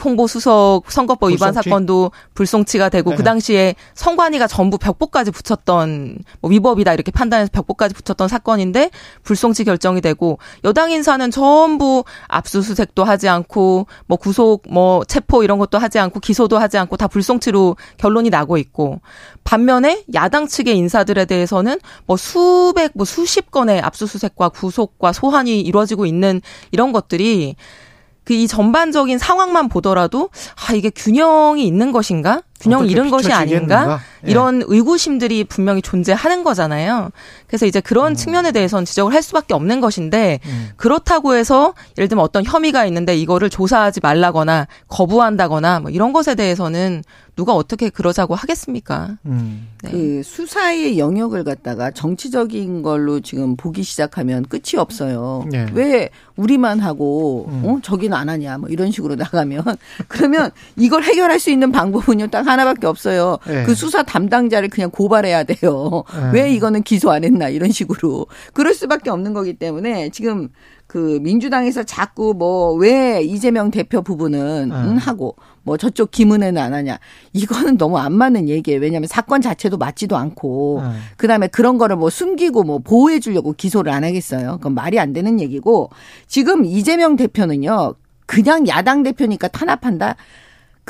홍보수석 0.03 0.91
선거법 0.91 1.32
위반 1.32 1.50
불송치? 1.53 1.70
사건도 1.70 2.12
불송치가 2.34 2.89
되고 2.89 3.12
네. 3.12 3.15
그 3.15 3.24
당시에 3.24 3.75
선관위가 3.96 4.48
전부 4.48 4.77
벽보까지 4.77 5.32
붙였던 5.32 6.20
뭐 6.41 6.51
위법이다 6.51 6.94
이렇게 6.94 7.12
판단해서 7.12 7.50
벽보까지 7.51 7.94
붙였던 7.96 8.27
사건인데 8.27 8.91
불송치 9.24 9.63
결정이 9.63 10.01
되고 10.01 10.39
여당 10.63 10.91
인사는 10.91 11.29
전부 11.32 12.03
압수수색도 12.27 13.03
하지 13.03 13.29
않고 13.29 13.88
뭐 14.08 14.18
구속 14.18 14.63
뭐 14.70 15.03
체포 15.06 15.44
이런 15.44 15.60
것도 15.60 15.77
하지 15.77 16.00
않고 16.00 16.20
기소도 16.20 16.58
하지 16.58 16.77
않고 16.77 16.98
다 16.98 17.08
불송치로 17.08 17.75
결론이 17.98 18.29
나고 18.29 18.58
있고 18.58 19.01
반면에 19.44 20.03
야당 20.13 20.48
측의 20.48 20.77
인사들에 20.77 21.25
대해서는 21.25 21.79
뭐 22.06 22.18
수백 22.18 22.91
뭐 22.96 23.06
수십 23.06 23.51
건의 23.51 23.82
압수수색과 23.82 24.50
구속과 24.50 25.13
소환이 25.13 25.62
이루어지고 25.62 26.06
있는 26.06 26.41
이런 26.72 26.91
것들이 26.91 27.56
그 28.29 28.36
이 28.36 28.48
전반적인 28.48 29.17
상황만 29.17 29.69
보더라도 29.69 30.29
아 30.55 30.74
이게 30.75 30.91
균형이 30.91 31.65
있는 31.65 31.91
것인가? 31.91 32.43
균형을 32.60 32.86
어떻게 32.86 32.92
잃은 32.92 33.10
것이 33.10 33.32
아닌가? 33.32 34.00
예. 34.25 34.32
이런 34.32 34.62
의구심들이 34.66 35.46
분명히 35.46 35.82
존재하는 35.82 36.44
거잖아요. 36.44 37.10
그래서 37.48 37.66
이제 37.66 37.80
그런 37.80 38.16
측면에 38.16 38.51
대해서는 38.51 38.86
지적을 38.86 39.13
할 39.13 39.22
수밖에 39.22 39.54
없는 39.54 39.80
것인데 39.80 40.39
음. 40.46 40.70
그렇다고 40.75 41.36
해서 41.36 41.74
예를 41.98 42.08
들면 42.10 42.24
어떤 42.24 42.44
혐의가 42.44 42.86
있는데 42.86 43.16
이거를 43.16 43.50
조사하지 43.50 44.01
말라거나 44.04 44.68
거부한다거나 44.88 45.80
뭐 45.80 45.92
이런 45.92 46.12
것에 46.13 46.36
대해서는 46.36 47.04
누가 47.39 47.56
어떻게 47.56 47.89
그러자고 47.89 48.36
하겠습니까? 48.36 49.18
음. 49.25 49.70
네. 49.82 49.92
그 49.92 50.22
수사의 50.25 51.00
영역을 51.00 51.46
갖다가 51.46 51.89
정치적인 51.89 52.82
걸로 52.82 53.22
지금 53.22 53.56
보기 53.56 53.84
시작하면 53.84 54.44
끝이 54.44 54.78
없어요. 54.78 55.46
네. 55.50 55.66
왜 55.74 56.10
우리만 56.36 56.82
하고 56.82 57.48
음. 57.50 57.63
어 57.66 57.80
저기는 57.82 58.16
안 58.16 58.28
하냐 58.28 58.58
뭐 58.58 58.68
이런 58.68 58.92
식으로 58.92 59.16
나가면 59.16 59.63
그러면 60.10 60.51
이걸 60.75 61.04
해결할 61.04 61.39
수 61.39 61.50
있는 61.50 61.72
방법은요 61.72 62.28
딱 62.28 62.46
하나밖에 62.50 62.88
없어요. 62.88 63.38
네. 63.48 63.63
그 63.63 63.75
수사 63.75 64.03
담당자를 64.03 64.70
그냥 64.70 64.89
고발해야 64.91 65.44
돼요. 65.44 66.03
네. 66.13 66.32
왜 66.34 66.53
이거는 66.53 66.84
기소 66.84 67.12
안 67.12 67.24
했나 67.24 67.50
이런 67.50 67.72
식으로 67.72 68.27
그럴 68.53 68.74
수밖에 68.74 69.10
없는 69.10 69.34
거기 69.34 69.53
때문에 69.53 70.10
지금 70.10 70.50
그 70.88 71.20
민주당에서 71.22 71.84
자꾸 71.84 72.34
뭐 72.36 72.74
왜 72.75 73.22
이재명 73.22 73.72
대표 73.72 74.01
부분은 74.01 74.70
네. 74.70 74.75
응, 74.75 74.96
하고 74.98 75.36
뭐 75.63 75.77
저쪽 75.77 76.12
김은혜는 76.12 76.62
안 76.62 76.74
하냐 76.74 76.98
이거는 77.34 77.77
너무 77.77 77.98
안 78.00 78.13
맞는 78.13 78.50
얘기예요. 78.50 78.79
왜냐하면 78.82 79.08
사건 79.08 79.41
자체도 79.41 79.77
맞지도 79.77 80.18
않고 80.18 80.82
네. 80.84 80.89
그다음에 81.18 81.48
그런 81.48 81.77
거를 81.77 81.96
뭐 81.96 82.10
숨기고 82.10 82.63
뭐 82.63 82.79
보호해 82.79 83.20
주려고 83.20 83.53
기소를 83.53 83.91
안 83.91 84.03
하겠어요. 84.03 84.58
그건 84.58 84.74
말이 84.74 85.00
안 85.00 85.13
되는 85.13 85.39
얘기고 85.39 85.89
지금 86.27 86.65
이재명 86.65 87.15
대표는요. 87.15 87.94
그냥 88.25 88.68
야당 88.68 89.03
대표니까 89.03 89.48
탄압한다. 89.48 90.15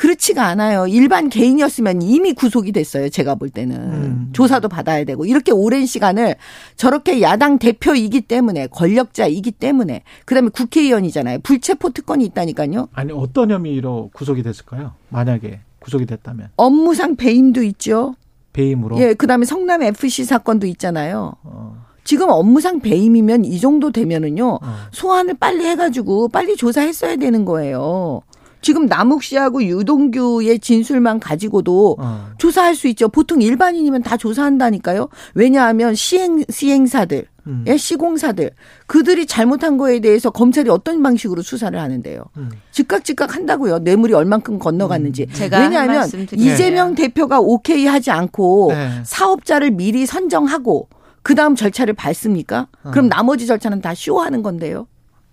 그렇지가 0.00 0.46
않아요. 0.46 0.86
일반 0.86 1.28
개인이었으면 1.28 2.00
이미 2.00 2.32
구속이 2.32 2.72
됐어요. 2.72 3.10
제가 3.10 3.34
볼 3.34 3.50
때는. 3.50 3.76
음. 3.76 4.30
조사도 4.32 4.70
받아야 4.70 5.04
되고. 5.04 5.26
이렇게 5.26 5.52
오랜 5.52 5.84
시간을 5.84 6.36
저렇게 6.74 7.20
야당 7.20 7.58
대표이기 7.58 8.22
때문에 8.22 8.68
권력자이기 8.68 9.50
때문에 9.50 10.02
그다음에 10.24 10.48
국회의원이잖아요. 10.48 11.40
불체포 11.42 11.90
특권이 11.90 12.24
있다니까요. 12.24 12.88
아니 12.94 13.12
어떤 13.12 13.50
혐의로 13.50 14.08
구속이 14.14 14.42
됐을까요? 14.42 14.94
만약에 15.10 15.60
구속이 15.80 16.06
됐다면 16.06 16.48
업무상 16.56 17.16
배임도 17.16 17.62
있죠. 17.64 18.14
배임으로. 18.54 18.98
예, 19.00 19.12
그다음에 19.12 19.44
성남 19.44 19.82
FC 19.82 20.24
사건도 20.24 20.66
있잖아요. 20.66 21.34
어, 21.42 21.76
지금 22.04 22.30
업무상 22.30 22.80
배임이면 22.80 23.44
이 23.44 23.60
정도 23.60 23.92
되면은요. 23.92 24.60
어. 24.62 24.76
소환을 24.92 25.34
빨리 25.34 25.66
해가지고 25.66 26.28
빨리 26.28 26.56
조사했어야 26.56 27.16
되는 27.16 27.44
거예요. 27.44 28.22
지금 28.60 28.86
남욱 28.86 29.22
씨하고 29.22 29.62
유동규의 29.64 30.58
진술만 30.58 31.20
가지고도 31.20 31.96
어. 31.98 32.30
조사할 32.38 32.74
수 32.74 32.88
있죠. 32.88 33.08
보통 33.08 33.40
일반인이면 33.42 34.02
다 34.02 34.16
조사한다니까요. 34.16 35.08
왜냐하면 35.34 35.94
시행 35.94 36.44
시행사들, 36.48 37.26
음. 37.46 37.64
예, 37.66 37.76
시공사들 37.76 38.50
그들이 38.86 39.26
잘못한 39.26 39.76
거에 39.76 40.00
대해서 40.00 40.30
검찰이 40.30 40.68
어떤 40.70 41.02
방식으로 41.02 41.42
수사를 41.42 41.78
하는데요. 41.78 42.24
음. 42.36 42.50
즉각 42.70 43.04
즉각 43.04 43.34
한다고요. 43.34 43.78
뇌물이 43.80 44.12
얼만큼 44.14 44.58
건너갔는지. 44.58 45.26
제가 45.32 45.56
한 45.58 45.64
왜냐하면. 45.70 46.08
이재명 46.36 46.94
대표가 46.94 47.40
오케이 47.40 47.86
하지 47.86 48.10
않고 48.10 48.68
네. 48.72 48.90
사업자를 49.04 49.70
미리 49.70 50.06
선정하고 50.06 50.88
그 51.22 51.34
다음 51.34 51.54
절차를 51.54 51.94
밟습니까? 51.94 52.68
그럼 52.92 53.08
나머지 53.08 53.46
절차는 53.46 53.80
다 53.80 53.94
쇼하는 53.94 54.42
건데요. 54.42 54.86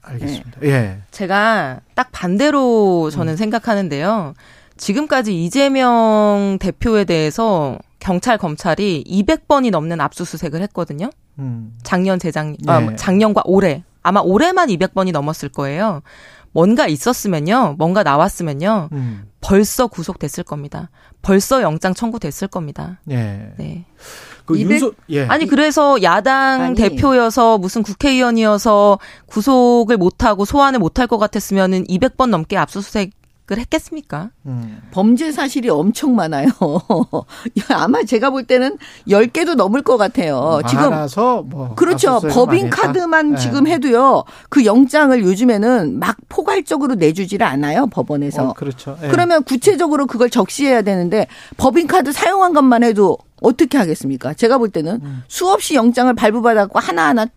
알겠습니다. 0.07 0.61
예. 0.63 0.99
제가 1.11 1.81
딱 1.95 2.09
반대로 2.11 3.09
저는 3.09 3.35
생각하는데요. 3.35 4.33
지금까지 4.77 5.43
이재명 5.43 6.57
대표에 6.59 7.03
대해서 7.03 7.77
경찰 7.99 8.37
검찰이 8.37 9.03
200번이 9.07 9.71
넘는 9.71 9.99
압수수색을 10.01 10.61
했거든요. 10.63 11.09
음. 11.39 11.75
작년 11.83 12.19
재작 12.19 12.53
아, 12.67 12.79
네. 12.79 12.95
작년과 12.95 13.43
올해 13.45 13.83
아마 14.03 14.21
올해만 14.21 14.69
200번이 14.69 15.11
넘었을 15.11 15.49
거예요. 15.49 16.01
뭔가 16.53 16.87
있었으면요, 16.87 17.75
뭔가 17.77 18.03
나왔으면요, 18.03 18.89
음. 18.93 19.25
벌써 19.47 19.87
구속됐을 19.87 20.43
겁니다. 20.43 20.89
벌써 21.21 21.61
영장 21.61 21.93
청구됐을 21.93 22.49
겁니다. 22.49 22.99
예. 23.09 23.53
네. 23.57 23.85
그 24.45 24.57
200 24.57 24.71
윤소 24.71 24.93
예. 25.09 25.25
아니 25.25 25.45
그래서 25.47 26.01
야당 26.03 26.61
아니. 26.61 26.75
대표여서 26.75 27.57
무슨 27.57 27.81
국회의원이어서 27.81 28.99
구속을 29.25 29.95
못하고 29.95 30.43
소환을 30.43 30.79
못할 30.79 31.07
것 31.07 31.17
같았으면은 31.17 31.85
200번 31.85 32.29
넘게 32.29 32.57
압수수색 32.57 33.11
했겠습니까? 33.55 34.31
음. 34.45 34.81
범죄 34.91 35.31
사실이 35.31 35.69
엄청 35.69 36.15
많아요. 36.15 36.47
아마 37.69 38.03
제가 38.03 38.29
볼 38.29 38.43
때는 38.43 38.77
10개도 39.07 39.55
넘을 39.55 39.81
것 39.81 39.97
같아요. 39.97 40.59
지금 40.67 40.89
많아서 40.89 41.43
뭐 41.43 41.73
그렇죠. 41.75 42.19
법인? 42.19 42.69
카드만 42.69 43.31
네. 43.31 43.37
지금 43.37 43.67
해도요. 43.67 44.23
그 44.49 44.65
영장을 44.65 45.23
요즘에는 45.23 45.99
막 45.99 46.17
포괄적으로 46.27 46.95
내주지를 46.95 47.45
않아요. 47.47 47.87
법원에서. 47.87 48.49
어, 48.49 48.53
그렇죠. 48.53 48.97
예. 49.01 49.07
그러면 49.07 49.43
구체적으로 49.43 50.05
그걸 50.07 50.29
적시해야 50.29 50.81
되는데 50.81 51.27
법인 51.55 51.87
카드 51.87 52.11
사용한 52.11 52.53
것만 52.53 52.83
해도 52.83 53.17
어떻게 53.41 53.77
하겠습니까? 53.77 54.33
제가 54.33 54.57
볼 54.57 54.69
때는 54.69 54.99
음. 55.03 55.23
수없이 55.27 55.75
영장을 55.75 56.13
발부받았고 56.13 56.79
하나하나 56.79 57.27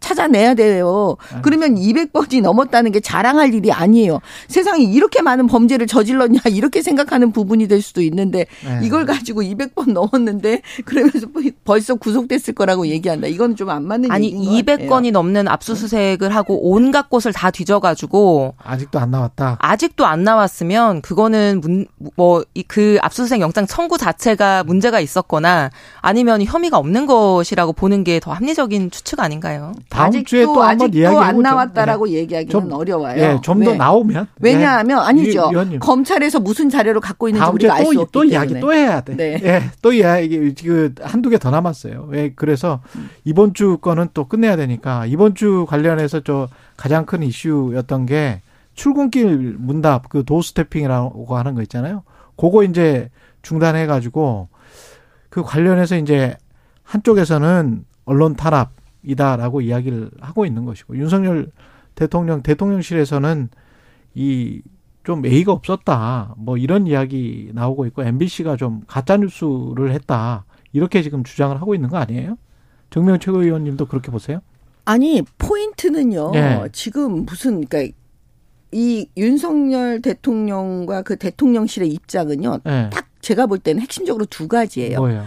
찾아내야 0.00 0.54
돼요. 0.54 1.16
음. 1.34 1.42
그러면 1.42 1.74
200번이 1.76 2.42
넘었다는 2.42 2.92
게 2.92 3.00
자랑할 3.00 3.54
일이 3.54 3.70
아니에요. 3.72 4.20
세상에 4.48 4.82
이렇게 4.82 5.22
많은 5.22 5.46
범죄를 5.46 5.86
저질렀냐 5.86 6.40
이렇게 6.50 6.82
생각하는 6.82 7.32
부분이 7.32 7.68
될 7.68 7.82
수도 7.82 8.02
있는데 8.02 8.46
네. 8.64 8.80
이걸 8.82 9.06
가지고 9.06 9.42
200번 9.42 9.92
넘었는데 9.92 10.62
그러면서 10.84 11.26
벌써 11.64 11.94
구속됐을 11.94 12.54
거라고 12.54 12.86
얘기한다. 12.86 13.26
이건 13.26 13.56
좀 13.56 13.70
안 13.70 13.86
맞는 13.86 14.10
아니 14.10 14.26
얘기인 14.26 14.44
것 14.44 14.66
같아요. 14.66 14.88
200건이 14.88 15.12
넘는 15.12 15.46
압수수색을 15.46 16.34
하고 16.34 16.70
온갖 16.72 17.08
곳을 17.08 17.32
다 17.32 17.50
뒤져가지고 17.50 18.54
아직도 18.58 18.98
안 18.98 19.10
나왔다. 19.12 19.58
아직도 19.60 20.06
안 20.06 20.24
나왔으면 20.24 21.02
그거는 21.02 21.60
뭐 22.16 22.42
그 22.66 22.98
압수수색 23.00 23.40
영장 23.40 23.66
청구 23.66 23.96
자체가 23.98 24.64
문제가 24.64 25.00
있었거나 25.00 25.70
아니면 26.00 26.42
혐의가 26.42 26.78
없는 26.78 27.06
것이라고 27.06 27.72
보는 27.72 28.04
게 28.04 28.18
더 28.20 28.32
합리적인 28.32 28.90
추측 28.90 29.20
아닌가요? 29.20 29.72
다음 29.90 30.24
주에 30.24 30.44
또 30.44 30.62
한번 30.62 30.86
아직도 30.86 30.98
이야기해 30.98 31.20
안 31.22 31.34
보죠. 31.36 31.42
나왔다라고 31.42 32.08
예. 32.10 32.12
얘기하기는 32.14 32.50
좀, 32.50 32.72
어려워요. 32.72 33.20
예, 33.20 33.38
좀더 33.42 33.72
왜? 33.72 33.76
나오면 33.76 34.26
왜냐하면 34.40 34.98
네. 34.98 35.04
아니죠. 35.04 35.46
위- 35.48 35.50
위원님. 35.50 35.80
검찰에서 35.80 36.38
무슨 36.40 36.70
자료를 36.70 37.00
갖고 37.00 37.28
있는지 37.28 37.50
우리가 37.50 37.74
알수 37.74 37.94
또, 37.94 38.00
없기 38.02 38.12
또 38.12 38.20
때문에. 38.20 38.32
이야기 38.32 38.60
또 38.60 38.72
해야 38.72 39.00
돼. 39.00 39.16
네. 39.16 39.40
예, 39.42 39.62
또 39.82 39.92
이야기 39.92 40.54
그 40.54 40.94
한두 41.02 41.28
개 41.28 41.38
더 41.38 41.50
남았어요. 41.50 42.06
왜 42.08 42.32
그래서 42.36 42.80
이번 43.24 43.52
주 43.52 43.78
거는 43.78 44.08
또 44.14 44.28
끝내야 44.28 44.56
되니까 44.56 45.06
이번 45.06 45.34
주 45.34 45.66
관련해서 45.68 46.20
저 46.20 46.48
가장 46.76 47.04
큰 47.04 47.22
이슈였던 47.24 48.06
게 48.06 48.42
출근길 48.74 49.56
문답 49.58 50.08
그 50.08 50.24
도스태핑이라고 50.24 51.36
하는 51.36 51.54
거 51.54 51.62
있잖아요. 51.62 52.04
그거 52.36 52.62
이제 52.62 53.10
중단해 53.42 53.86
가지고 53.86 54.48
그 55.30 55.42
관련해서 55.42 55.96
이제 55.96 56.36
한쪽에서는 56.84 57.84
언론 58.04 58.34
탄압 58.36 58.70
이다라고 59.02 59.60
이야기를 59.60 60.10
하고 60.20 60.46
있는 60.46 60.64
것이고 60.64 60.96
윤석열 60.96 61.50
대통령 61.94 62.42
대통령실에서는 62.42 63.48
이 64.14 64.62
좀 65.02 65.24
예의가 65.24 65.52
없었다. 65.52 66.34
뭐 66.36 66.56
이런 66.56 66.86
이야기 66.86 67.50
나오고 67.54 67.86
있고 67.86 68.02
MBC가 68.02 68.56
좀 68.56 68.82
가짜 68.86 69.16
뉴스를 69.16 69.92
했다. 69.92 70.44
이렇게 70.72 71.02
지금 71.02 71.24
주장을 71.24 71.56
하고 71.60 71.74
있는 71.74 71.88
거 71.88 71.96
아니에요? 71.96 72.36
정명 72.90 73.18
최고위원님도 73.18 73.86
그렇게 73.86 74.10
보세요? 74.10 74.40
아니 74.84 75.22
포인트는요. 75.38 76.32
예. 76.34 76.68
지금 76.72 77.24
무슨 77.24 77.64
그러니까 77.64 77.96
이 78.72 79.08
윤석열 79.16 80.00
대통령과 80.00 81.02
그 81.02 81.16
대통령실의 81.16 81.88
입장은요. 81.88 82.60
예. 82.66 82.90
딱 82.92 83.06
제가 83.20 83.46
볼 83.46 83.58
때는 83.58 83.82
핵심적으로 83.82 84.26
두 84.26 84.48
가지예요. 84.48 84.98
뭐예요? 84.98 85.24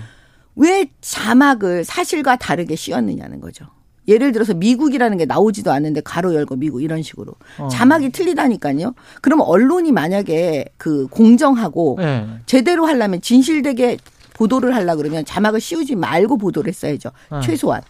왜 0.56 0.86
자막을 1.02 1.84
사실과 1.84 2.36
다르게 2.36 2.76
씌웠느냐는 2.76 3.40
거죠. 3.40 3.66
예를 4.08 4.32
들어서 4.34 4.54
미국이라는 4.54 5.18
게 5.18 5.26
나오지도 5.26 5.72
않는데 5.72 6.02
가로 6.02 6.36
열고 6.36 6.58
미국 6.58 6.82
이런 6.82 7.02
식으로 7.02 7.34
어. 7.58 7.68
자막이 7.70 8.10
틀리다니까요. 8.12 8.94
그러면 9.22 9.46
언론이 9.48 9.92
만약에 9.92 10.66
그 10.78 11.08
공정하고 11.08 11.98
예. 12.02 12.26
제대로 12.46 12.86
하려면 12.86 13.22
진실되게 13.22 13.98
보도를 14.34 14.76
하려 14.76 14.96
그러면 14.98 15.24
자막을 15.24 15.62
씌우지 15.62 15.96
말고 15.96 16.38
보도를 16.38 16.68
했어야죠. 16.68 17.12
어. 17.30 17.40
최소한. 17.42 17.82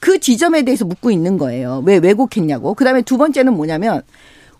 그 0.00 0.18
지점에 0.20 0.62
대해서 0.62 0.84
묻고 0.84 1.10
있는 1.10 1.38
거예요. 1.38 1.82
왜 1.84 1.98
왜곡했냐고. 1.98 2.74
그다음에 2.74 3.02
두 3.02 3.18
번째는 3.18 3.52
뭐냐면 3.54 4.02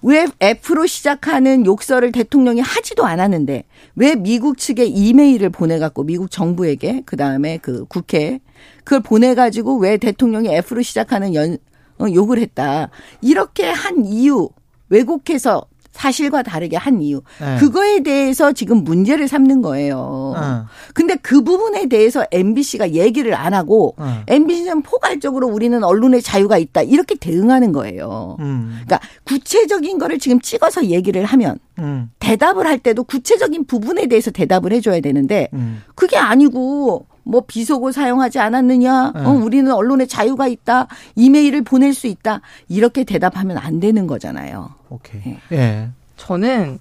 왜 0.03 0.27
F로 0.41 0.87
시작하는 0.87 1.67
욕설을 1.67 2.13
대통령이 2.13 2.61
하지도 2.61 3.05
않았는데 3.05 3.65
왜 3.97 4.15
미국 4.15 4.59
측에 4.59 4.85
이메일을 4.85 5.51
보내갖고 5.51 6.05
미국 6.05 6.31
정부에게 6.31 7.03
그 7.05 7.17
다음에 7.17 7.59
그 7.59 7.85
국회에 7.87 8.41
그걸 8.85 9.01
보내가지고 9.01 9.79
왜 9.79 9.97
대통령이 9.97 10.49
F로 10.55 10.83
시작하는 10.83 11.35
연, 11.35 11.59
어, 11.99 12.07
욕을 12.13 12.39
했다. 12.39 12.91
이렇게 13.21 13.69
한 13.69 14.07
이유 14.07 14.49
왜곡해서 14.89 15.67
사실과 15.99 16.45
다르게 16.45 16.77
한 16.77 17.03
이유. 17.03 17.23
네. 17.41 17.57
그거에 17.59 18.01
대해서 18.05 18.53
지금 18.53 18.85
문제를 18.85 19.27
삼는 19.27 19.63
거예요. 19.63 19.99
어. 19.99 20.67
근데 20.95 21.17
그 21.17 21.43
부분에 21.43 21.89
대해서 21.89 22.25
MBC가 22.31 22.93
얘기를 22.93 23.35
안 23.35 23.53
하고 23.53 23.95
어. 23.99 24.23
MBC는 24.29 24.83
포괄적으로 24.83 25.49
우리는 25.49 25.83
언론의 25.83 26.23
자유가 26.23 26.57
있다. 26.57 26.83
이렇게 26.83 27.17
대응하는 27.17 27.73
거예요. 27.73 28.37
음. 28.39 28.79
그러니까 28.87 29.01
구체적인 29.25 29.99
거를 29.99 30.21
지금 30.21 30.41
찍어서 30.41 30.87
얘기를 30.87 31.25
하면 31.25 31.59
음. 31.81 32.11
대답을 32.21 32.69
할 32.69 32.79
때도 32.79 33.03
구체적인 33.03 33.67
부분에 33.67 34.07
대해서 34.07 34.31
대답을 34.31 34.73
해줘야 34.73 35.01
되는데 35.01 35.49
음. 35.53 35.83
그게 35.97 36.17
아니고 36.17 37.07
뭐 37.29 37.43
비속어 37.47 37.93
사용하지 37.93 38.39
않았느냐? 38.39 39.13
네. 39.15 39.21
어, 39.21 39.29
우리는 39.31 39.71
언론의 39.71 40.09
자유가 40.09 40.49
있다. 40.49 40.89
이메일을 41.15 41.63
보낼 41.63 41.93
수 41.93 42.07
있다. 42.07 42.41
이렇게 42.69 43.05
대답하면 43.05 43.59
안 43.59 43.81
되는 43.81 44.07
거잖아요. 44.07 44.71
오케이. 44.89 45.37
예. 45.53 45.91
저는 46.17 46.79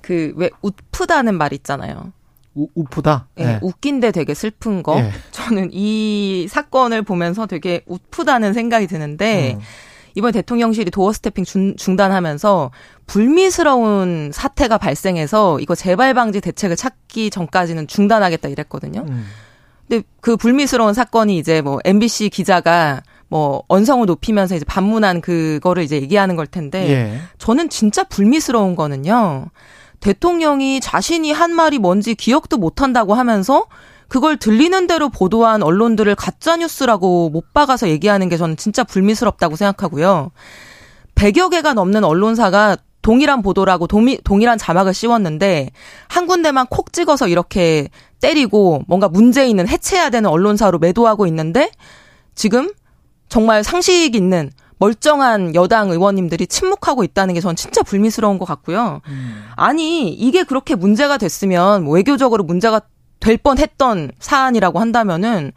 그 0.00 0.32
왜 0.36 0.48
웃프다는 0.62 1.34
말 1.36 1.52
있잖아요. 1.52 2.12
우, 2.54 2.66
우프다. 2.74 3.28
예, 3.40 3.44
예. 3.44 3.58
웃긴데 3.60 4.12
되게 4.12 4.32
슬픈 4.32 4.82
거. 4.82 4.98
예. 4.98 5.10
저는 5.32 5.68
이 5.72 6.46
사건을 6.48 7.02
보면서 7.02 7.46
되게 7.46 7.82
웃프다는 7.86 8.54
생각이 8.54 8.86
드는데 8.86 9.54
음. 9.54 9.60
이번 10.14 10.32
대통령실이 10.32 10.90
도어 10.90 11.12
스태핑 11.12 11.44
중, 11.44 11.76
중단하면서 11.76 12.70
불미스러운 13.06 14.30
사태가 14.32 14.78
발생해서 14.78 15.60
이거 15.60 15.74
재발 15.74 16.14
방지 16.14 16.40
대책을 16.40 16.74
찾기 16.76 17.28
전까지는 17.30 17.86
중단하겠다 17.86 18.48
이랬거든요. 18.48 19.04
음. 19.08 19.26
근데 19.90 20.04
그 20.20 20.36
불미스러운 20.36 20.94
사건이 20.94 21.36
이제 21.36 21.62
뭐 21.62 21.80
MBC 21.84 22.28
기자가 22.28 23.02
뭐 23.26 23.64
언성을 23.66 24.06
높이면서 24.06 24.54
이제 24.54 24.64
반문한 24.64 25.20
그거를 25.20 25.82
이제 25.82 25.96
얘기하는 25.96 26.36
걸 26.36 26.46
텐데 26.46 26.88
예. 26.88 27.20
저는 27.38 27.68
진짜 27.68 28.04
불미스러운 28.04 28.76
거는요. 28.76 29.46
대통령이 29.98 30.80
자신이 30.80 31.32
한 31.32 31.52
말이 31.52 31.80
뭔지 31.80 32.14
기억도 32.14 32.56
못 32.56 32.82
한다고 32.82 33.14
하면서 33.14 33.66
그걸 34.06 34.36
들리는 34.36 34.86
대로 34.86 35.08
보도한 35.08 35.62
언론들을 35.62 36.14
가짜 36.14 36.56
뉴스라고 36.56 37.28
못 37.30 37.52
박아서 37.52 37.88
얘기하는 37.88 38.28
게 38.28 38.36
저는 38.36 38.56
진짜 38.56 38.84
불미스럽다고 38.84 39.56
생각하고요. 39.56 40.30
100여 41.16 41.50
개가 41.50 41.74
넘는 41.74 42.04
언론사가 42.04 42.76
동일한 43.02 43.42
보도라고 43.42 43.86
동미, 43.86 44.18
동일한 44.24 44.58
자막을 44.58 44.94
씌웠는데 44.94 45.70
한 46.08 46.26
군데만 46.26 46.66
콕 46.68 46.92
찍어서 46.92 47.28
이렇게 47.28 47.88
때리고 48.20 48.82
뭔가 48.86 49.08
문제 49.08 49.46
있는 49.48 49.66
해체해야 49.68 50.10
되는 50.10 50.28
언론사로 50.28 50.78
매도하고 50.78 51.26
있는데 51.26 51.70
지금 52.34 52.70
정말 53.28 53.64
상식 53.64 54.14
있는 54.14 54.50
멀쩡한 54.78 55.54
여당 55.54 55.90
의원님들이 55.90 56.46
침묵하고 56.46 57.04
있다는 57.04 57.34
게 57.34 57.40
전 57.40 57.54
진짜 57.54 57.82
불미스러운 57.82 58.38
것 58.38 58.44
같고요. 58.46 59.00
아니 59.56 60.08
이게 60.10 60.42
그렇게 60.42 60.74
문제가 60.74 61.18
됐으면 61.18 61.84
뭐 61.84 61.94
외교적으로 61.94 62.44
문제가 62.44 62.80
될 63.20 63.36
뻔했던 63.36 64.12
사안이라고 64.18 64.78
한다면은 64.78 65.52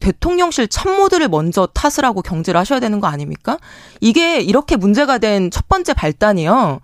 대통령실 0.00 0.68
참모들을 0.68 1.28
먼저 1.28 1.66
탓을 1.66 2.04
하고 2.04 2.22
경질을 2.22 2.58
하셔야 2.58 2.80
되는 2.80 3.00
거 3.00 3.06
아닙니까? 3.08 3.58
이게 4.00 4.40
이렇게 4.40 4.76
문제가 4.76 5.18
된 5.18 5.50
첫 5.50 5.68
번째 5.68 5.94
발단이요. 5.94 6.80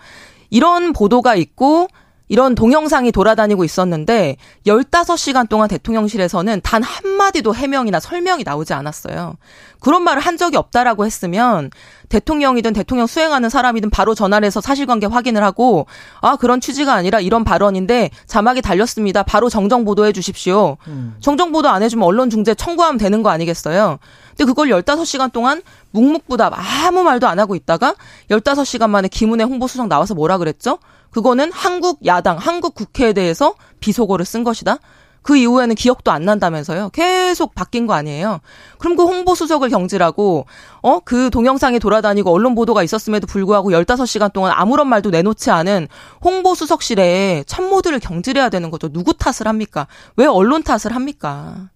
이런 0.50 0.92
보도가 0.92 1.34
있고 1.36 1.88
이런 2.34 2.56
동영상이 2.56 3.12
돌아다니고 3.12 3.62
있었는데 3.62 4.38
15시간 4.66 5.48
동안 5.48 5.68
대통령실에서는 5.68 6.62
단 6.64 6.82
한마디도 6.82 7.54
해명이나 7.54 8.00
설명이 8.00 8.42
나오지 8.42 8.72
않았어요. 8.72 9.36
그런 9.78 10.02
말을 10.02 10.20
한 10.20 10.36
적이 10.36 10.56
없다라고 10.56 11.06
했으면 11.06 11.70
대통령이든 12.08 12.72
대통령 12.72 13.06
수행하는 13.06 13.50
사람이든 13.50 13.90
바로 13.90 14.16
전화를 14.16 14.46
해서 14.46 14.60
사실관계 14.60 15.06
확인을 15.06 15.44
하고 15.44 15.86
아 16.22 16.34
그런 16.34 16.60
취지가 16.60 16.92
아니라 16.92 17.20
이런 17.20 17.44
발언인데 17.44 18.10
자막이 18.26 18.62
달렸습니다. 18.62 19.22
바로 19.22 19.48
정정 19.48 19.84
보도해 19.84 20.10
주십시오. 20.10 20.76
음. 20.88 21.14
정정 21.20 21.52
보도 21.52 21.68
안 21.68 21.84
해주면 21.84 22.04
언론 22.04 22.30
중재 22.30 22.52
청구하면 22.56 22.98
되는 22.98 23.22
거 23.22 23.30
아니겠어요? 23.30 24.00
근데 24.30 24.44
그걸 24.44 24.70
15시간 24.70 25.30
동안 25.30 25.62
묵묵부답 25.92 26.52
아무 26.56 27.04
말도 27.04 27.28
안 27.28 27.38
하고 27.38 27.54
있다가 27.54 27.94
15시간 28.28 28.90
만에 28.90 29.06
김은혜 29.06 29.44
홍보수석 29.44 29.86
나와서 29.86 30.14
뭐라 30.14 30.38
그랬죠? 30.38 30.78
그거는 31.14 31.52
한국 31.52 32.04
야당, 32.06 32.36
한국 32.38 32.74
국회에 32.74 33.12
대해서 33.12 33.54
비속어를 33.78 34.24
쓴 34.24 34.42
것이다. 34.42 34.78
그 35.22 35.36
이후에는 35.36 35.76
기억도 35.76 36.10
안 36.10 36.24
난다면서요. 36.24 36.90
계속 36.90 37.54
바뀐 37.54 37.86
거 37.86 37.94
아니에요. 37.94 38.40
그럼 38.78 38.96
그 38.96 39.04
홍보수석을 39.04 39.70
경질하고 39.70 40.44
어 40.82 41.00
그 41.04 41.30
동영상이 41.30 41.78
돌아다니고 41.78 42.30
언론 42.32 42.54
보도가 42.56 42.82
있었음에도 42.82 43.26
불구하고 43.28 43.70
15시간 43.70 44.32
동안 44.32 44.52
아무런 44.56 44.88
말도 44.88 45.10
내놓지 45.10 45.50
않은 45.50 45.86
홍보수석실에 46.24 47.44
참모들을 47.46 48.00
경질해야 48.00 48.48
되는 48.48 48.70
거죠. 48.70 48.88
누구 48.88 49.14
탓을 49.14 49.46
합니까? 49.46 49.86
왜 50.16 50.26
언론 50.26 50.62
탓을 50.64 50.94
합니까? 50.94 51.70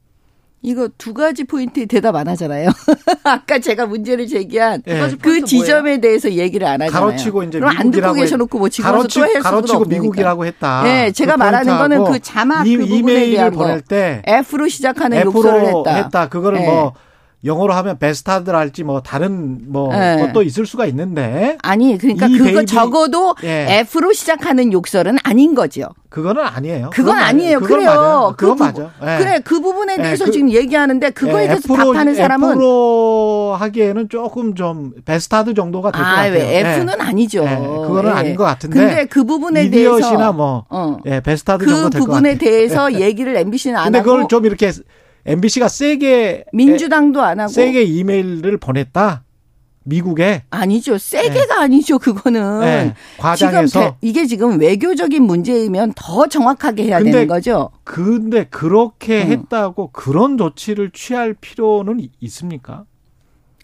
이거 0.61 0.89
두 0.99 1.15
가지 1.15 1.45
포인트 1.45 1.87
대답 1.87 2.17
안 2.17 2.27
하잖아요. 2.29 2.71
아까 3.23 3.59
제가 3.61 3.87
문제를 3.87 4.27
제기한 4.27 4.83
예. 4.89 4.99
그 4.99 5.17
포인트 5.19 5.47
지점에 5.47 6.01
대해서 6.01 6.33
얘기를 6.33 6.67
안 6.67 6.83
하잖아요. 6.83 6.91
가로치고 6.91 7.45
이제 7.45 7.61
그럼 7.61 7.77
안 7.77 7.91
듣고 7.91 8.13
계셔놓고 8.13 8.59
뭐 8.59 8.69
지금 8.69 8.91
가로치, 8.91 9.21
또할 9.21 9.41
가로치고. 9.41 9.85
미국이라고 9.85 10.47
했다. 10.47 10.83
예, 10.87 11.13
제가 11.13 11.35
그 11.35 11.39
말하는 11.39 11.79
거는 11.79 12.05
그 12.05 12.19
자막 12.19 12.67
이, 12.67 12.77
그 12.77 12.83
부분에 12.87 12.99
이메일을 12.99 13.37
대한 13.37 13.53
보낼 13.53 13.81
거. 13.81 13.87
때 13.89 14.23
F로 14.27 14.69
시작하는 14.69 15.19
F로 15.19 15.39
욕설을 15.39 15.67
했다. 15.67 15.95
했다. 15.95 16.29
그거를 16.29 16.61
예. 16.61 16.67
뭐 16.67 16.93
영어로 17.45 17.73
하면 17.73 17.99
베스타드 17.99 18.51
할지 18.51 18.83
뭐 18.83 19.01
다른 19.01 19.61
뭐 19.71 19.93
예. 19.95 20.21
것도 20.21 20.43
있을 20.43 20.67
수가 20.67 20.87
있는데 20.87 21.57
아니 21.63 21.97
그러니까 21.97 22.27
이 22.27 22.37
그거 22.37 22.61
베이비- 22.63 22.67
적어도 22.67 23.37
예. 23.45 23.79
F로 23.81 24.13
시작하는 24.13 24.73
욕설은 24.73 25.19
아닌 25.23 25.55
거죠. 25.55 25.85
그거는 26.09 26.43
아니에요. 26.43 26.91
그건 26.93 27.15
맞아요. 27.15 27.27
아니에요. 27.29 27.61
그건 27.61 27.77
그래요. 27.79 27.91
맞아요. 27.91 28.35
그건 28.37 28.57
그 28.57 28.63
맞아. 28.65 28.83
예. 29.03 29.19
그래 29.23 29.41
그 29.45 29.61
부분에 29.61 29.97
예, 29.99 30.03
대해서 30.03 30.25
그- 30.25 30.33
지금 30.33 30.51
얘기하는데 30.51 31.11
그거에 31.11 31.45
예, 31.45 31.49
대해서 31.49 31.63
F로- 31.73 31.93
답하는 31.93 32.15
사람은 32.17 32.51
F로 32.55 33.55
하기에는 33.57 34.09
조금 34.09 34.57
좀 34.57 34.93
베스타드 35.05 35.55
정도가 35.55 35.93
될것 35.93 36.07
아, 36.11 36.15
같아요. 36.17 36.33
왜 36.33 36.55
예. 36.57 36.59
F는 36.61 37.01
아니죠. 37.01 37.45
예, 37.45 37.55
그거는 37.57 38.11
예. 38.11 38.15
아닌 38.15 38.35
것 38.35 38.43
같은데. 38.45 38.77
근데 38.81 39.05
그 39.05 39.23
부분에 39.23 39.63
이디엇이나 39.67 40.09
대해서 40.17 40.33
뭐 40.33 40.65
어. 40.71 40.97
예, 41.07 41.21
베스타드 41.21 41.65
그 41.65 41.71
정도 41.71 41.91
될것 41.91 42.09
부분에 42.09 42.33
같아요. 42.33 42.39
대해서 42.51 42.93
얘기를 42.95 43.37
MBC는 43.37 43.77
안 43.79 43.85
근데 43.85 43.99
하고 43.99 44.11
그걸 44.11 44.29
좀 44.29 44.45
이렇게 44.45 44.73
MBC가 45.27 45.69
세게 45.69 46.45
민주당도 46.53 47.21
안 47.23 47.41
하고 47.41 47.53
세게 47.53 47.83
이메일을 47.83 48.57
보냈다. 48.59 49.25
미국에 49.85 50.43
아니죠. 50.51 50.99
세게가 50.99 51.63
아니죠. 51.63 51.99
그거는 51.99 52.61
예, 52.63 52.95
과장해서 53.17 53.67
지금 53.67 53.81
대- 53.91 53.97
이게 54.03 54.27
지금 54.27 54.61
외교적인 54.61 55.23
문제이면 55.23 55.95
더 55.97 56.27
정확하게 56.27 56.85
해야 56.85 56.99
근데 56.99 57.13
되는 57.13 57.27
거죠. 57.27 57.71
근데 57.85 58.45
그렇게 58.45 59.23
음. 59.25 59.29
했다고 59.31 59.91
그런 59.93 60.37
조치를 60.37 60.91
취할 60.93 61.33
필요는 61.33 62.01
이- 62.01 62.11
있습니까? 62.21 62.85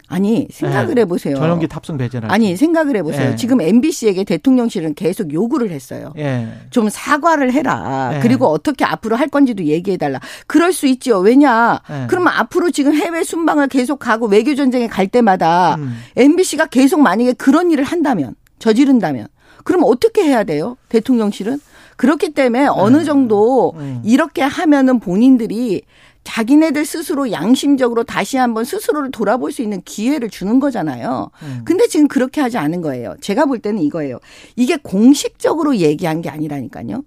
아니 0.08 0.46
생각을 0.50 0.96
예. 0.98 1.00
해보세요. 1.00 1.36
전용기 1.36 1.66
탑승 1.66 1.96
배제를 1.96 2.30
아니 2.30 2.56
생각을 2.56 2.96
해보세요. 2.96 3.32
예. 3.32 3.36
지금 3.36 3.60
MBC에게 3.60 4.24
대통령실은 4.24 4.94
계속 4.94 5.32
요구를 5.32 5.70
했어요. 5.70 6.12
예. 6.18 6.46
좀 6.70 6.88
사과를 6.90 7.52
해라. 7.52 8.12
예. 8.14 8.20
그리고 8.20 8.46
어떻게 8.46 8.84
앞으로 8.84 9.16
할 9.16 9.28
건지도 9.28 9.64
얘기해달라. 9.64 10.20
그럴 10.46 10.72
수 10.72 10.86
있죠. 10.86 11.18
왜냐? 11.18 11.80
예. 11.90 12.06
그러면 12.08 12.34
앞으로 12.34 12.70
지금 12.70 12.94
해외 12.94 13.24
순방을 13.24 13.68
계속 13.68 13.98
가고 13.98 14.26
외교 14.26 14.54
전쟁에 14.54 14.88
갈 14.88 15.08
때마다 15.08 15.76
음. 15.76 15.96
MBC가 16.16 16.66
계속 16.66 17.00
만약에 17.00 17.32
그런 17.32 17.70
일을 17.70 17.84
한다면 17.84 18.34
저지른다면 18.58 19.28
그럼 19.64 19.82
어떻게 19.84 20.22
해야 20.22 20.44
돼요? 20.44 20.76
대통령실은 20.90 21.58
그렇기 21.96 22.34
때문에 22.34 22.66
어느 22.66 23.04
정도 23.04 23.72
음. 23.76 24.02
이렇게 24.04 24.42
하면은 24.42 25.00
본인들이 25.00 25.82
자기네들 26.24 26.84
스스로 26.84 27.30
양심적으로 27.30 28.02
다시 28.04 28.36
한번 28.36 28.64
스스로를 28.64 29.10
돌아볼 29.10 29.52
수 29.52 29.62
있는 29.62 29.80
기회를 29.84 30.30
주는 30.30 30.58
거잖아요. 30.58 31.30
음. 31.42 31.62
근데 31.64 31.86
지금 31.86 32.08
그렇게 32.08 32.40
하지 32.40 32.58
않은 32.58 32.80
거예요. 32.80 33.14
제가 33.20 33.44
볼 33.44 33.58
때는 33.58 33.82
이거예요. 33.82 34.18
이게 34.56 34.76
공식적으로 34.76 35.76
얘기한 35.76 36.22
게 36.22 36.30
아니라니까요. 36.30 37.02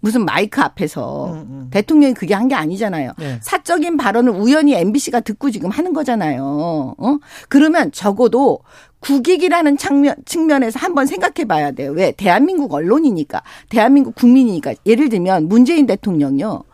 무슨 0.00 0.26
마이크 0.26 0.60
앞에서 0.60 1.32
음, 1.32 1.46
음. 1.48 1.68
대통령이 1.70 2.12
그게 2.12 2.34
한 2.34 2.48
게 2.48 2.54
아니잖아요. 2.54 3.12
네. 3.18 3.38
사적인 3.42 3.96
발언을 3.96 4.32
우연히 4.32 4.74
MBC가 4.74 5.20
듣고 5.20 5.50
지금 5.50 5.70
하는 5.70 5.94
거잖아요. 5.94 6.94
어? 6.98 7.18
그러면 7.48 7.90
적어도 7.90 8.60
국익이라는 9.00 9.78
측면, 9.78 10.14
측면에서 10.26 10.78
한번 10.78 11.06
생각해 11.06 11.46
봐야 11.48 11.70
돼요. 11.70 11.92
왜? 11.92 12.12
대한민국 12.12 12.72
언론이니까, 12.74 13.42
대한민국 13.70 14.14
국민이니까. 14.14 14.74
예를 14.84 15.08
들면 15.08 15.48
문재인 15.48 15.86
대통령요. 15.86 16.64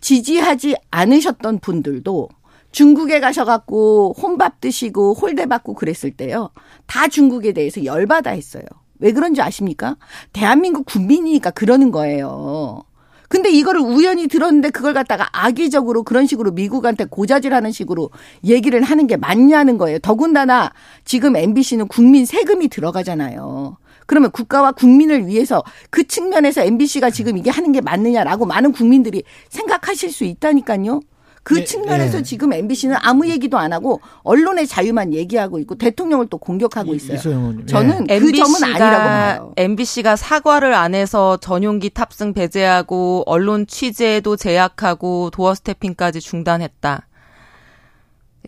지지하지 0.00 0.76
않으셨던 0.90 1.60
분들도 1.60 2.28
중국에 2.70 3.20
가셔갖고 3.20 4.14
혼밥 4.20 4.60
드시고 4.60 5.14
홀대 5.14 5.46
받고 5.46 5.74
그랬을 5.74 6.10
때요. 6.12 6.50
다 6.86 7.08
중국에 7.08 7.52
대해서 7.52 7.84
열받아 7.84 8.30
했어요. 8.30 8.64
왜 9.00 9.12
그런지 9.12 9.40
아십니까? 9.40 9.96
대한민국 10.32 10.84
국민이니까 10.86 11.50
그러는 11.50 11.90
거예요. 11.90 12.82
근데 13.28 13.50
이거를 13.50 13.80
우연히 13.80 14.26
들었는데 14.26 14.70
그걸 14.70 14.94
갖다가 14.94 15.28
악의적으로 15.32 16.02
그런 16.02 16.26
식으로 16.26 16.50
미국한테 16.52 17.04
고자질하는 17.04 17.72
식으로 17.72 18.10
얘기를 18.44 18.82
하는 18.82 19.06
게 19.06 19.16
맞냐는 19.16 19.76
거예요. 19.76 19.98
더군다나 19.98 20.72
지금 21.04 21.36
MBC는 21.36 21.88
국민 21.88 22.24
세금이 22.24 22.68
들어가잖아요. 22.68 23.76
그러면 24.08 24.30
국가와 24.30 24.72
국민을 24.72 25.26
위해서 25.26 25.62
그 25.90 26.06
측면에서 26.06 26.62
MBC가 26.62 27.10
지금 27.10 27.36
이게 27.36 27.50
하는 27.50 27.72
게 27.72 27.82
맞느냐라고 27.82 28.46
많은 28.46 28.72
국민들이 28.72 29.22
생각하실 29.50 30.10
수 30.10 30.24
있다니까요. 30.24 31.00
그 31.42 31.60
예, 31.60 31.64
측면에서 31.64 32.18
예. 32.18 32.22
지금 32.22 32.54
MBC는 32.54 32.96
아무 33.00 33.28
얘기도 33.28 33.58
안 33.58 33.74
하고 33.74 34.00
언론의 34.22 34.66
자유만 34.66 35.12
얘기하고 35.12 35.58
있고 35.58 35.74
대통령을 35.74 36.28
또 36.28 36.38
공격하고 36.38 36.94
있어요. 36.94 37.16
이소영 37.16 37.38
의원님. 37.38 37.66
저는 37.66 38.06
그 38.06 38.32
점은 38.32 38.64
아니라고 38.64 39.04
봐요. 39.04 39.52
MBC가 39.58 40.16
사과를 40.16 40.72
안 40.72 40.94
해서 40.94 41.36
전용기 41.36 41.90
탑승 41.90 42.32
배제하고 42.32 43.24
언론 43.26 43.66
취재도 43.66 44.36
제약하고 44.36 45.28
도어 45.30 45.54
스태핑까지 45.54 46.20
중단했다. 46.20 47.06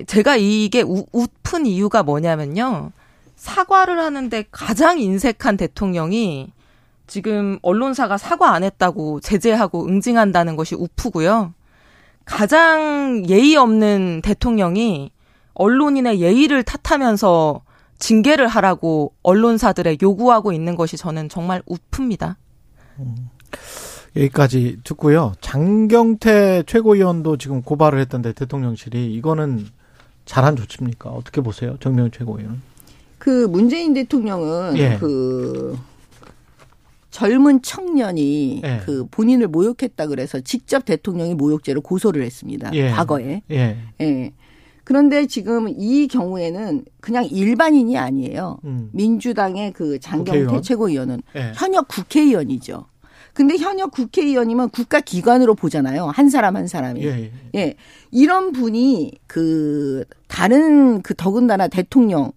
제가 0.07 0.37
이게 0.37 0.81
우, 0.81 1.05
웃픈 1.13 1.67
이유가 1.67 2.03
뭐냐면요. 2.03 2.93
사과를 3.41 3.99
하는데 3.99 4.45
가장 4.51 4.99
인색한 4.99 5.57
대통령이 5.57 6.53
지금 7.07 7.59
언론사가 7.63 8.19
사과 8.19 8.53
안 8.53 8.63
했다고 8.63 9.21
제재하고 9.21 9.87
응징한다는 9.87 10.57
것이 10.57 10.75
우프고요. 10.75 11.55
가장 12.27 13.25
예의 13.27 13.57
없는 13.57 14.21
대통령이 14.23 15.11
언론인의 15.55 16.21
예의를 16.21 16.63
탓하면서 16.63 17.63
징계를 17.99 18.47
하라고 18.47 19.15
언론사들에 19.23 19.97
요구하고 20.03 20.53
있는 20.53 20.77
것이 20.77 20.99
저는 20.99 21.31
정말 21.31 21.63
우프입니다. 21.65 22.37
여기까지 24.17 24.77
듣고요. 24.85 25.33
장경태 25.41 26.65
최고위원도 26.67 27.39
지금 27.39 27.63
고발을 27.63 28.01
했던데 28.01 28.35
대통령실이 28.35 29.15
이거는 29.15 29.67
잘한 30.27 30.57
조치입니까? 30.57 31.09
어떻게 31.09 31.41
보세요? 31.41 31.79
정명 31.81 32.11
최고위원. 32.11 32.70
그 33.21 33.47
문재인 33.47 33.93
대통령은 33.93 34.79
예. 34.79 34.97
그 34.99 35.79
젊은 37.11 37.61
청년이 37.61 38.63
예. 38.65 38.81
그 38.87 39.07
본인을 39.11 39.47
모욕했다 39.49 40.07
그래서 40.07 40.41
직접 40.41 40.87
대통령이 40.87 41.35
모욕죄로 41.35 41.83
고소를 41.83 42.23
했습니다. 42.23 42.71
예. 42.73 42.89
과거에. 42.89 43.43
예. 43.51 43.77
예. 44.01 44.33
그런데 44.85 45.27
지금 45.27 45.69
이 45.69 46.09
경우에는 46.09 46.87
그냥 47.01 47.27
일반인이 47.27 47.97
아니에요. 47.99 48.59
음. 48.65 48.89
민주당의 48.93 49.75
그 49.75 50.01
장경태 50.01 50.31
국회의원? 50.31 50.63
최고위원은 50.63 51.23
예. 51.37 51.53
현역 51.55 51.89
국회의원이죠. 51.89 52.87
근데 53.35 53.59
현역 53.59 53.91
국회의원이면 53.91 54.71
국가 54.71 55.01
기관으로 55.01 55.55
보잖아요. 55.55 56.07
한 56.07 56.31
사람 56.31 56.57
한 56.57 56.67
사람이. 56.67 57.05
예. 57.05 57.09
예. 57.09 57.33
예. 57.55 57.75
이런 58.11 58.53
분이 58.53 59.13
그 59.27 60.05
다른 60.27 61.03
그 61.03 61.15
더군다나 61.15 61.69
대통령 61.69 62.33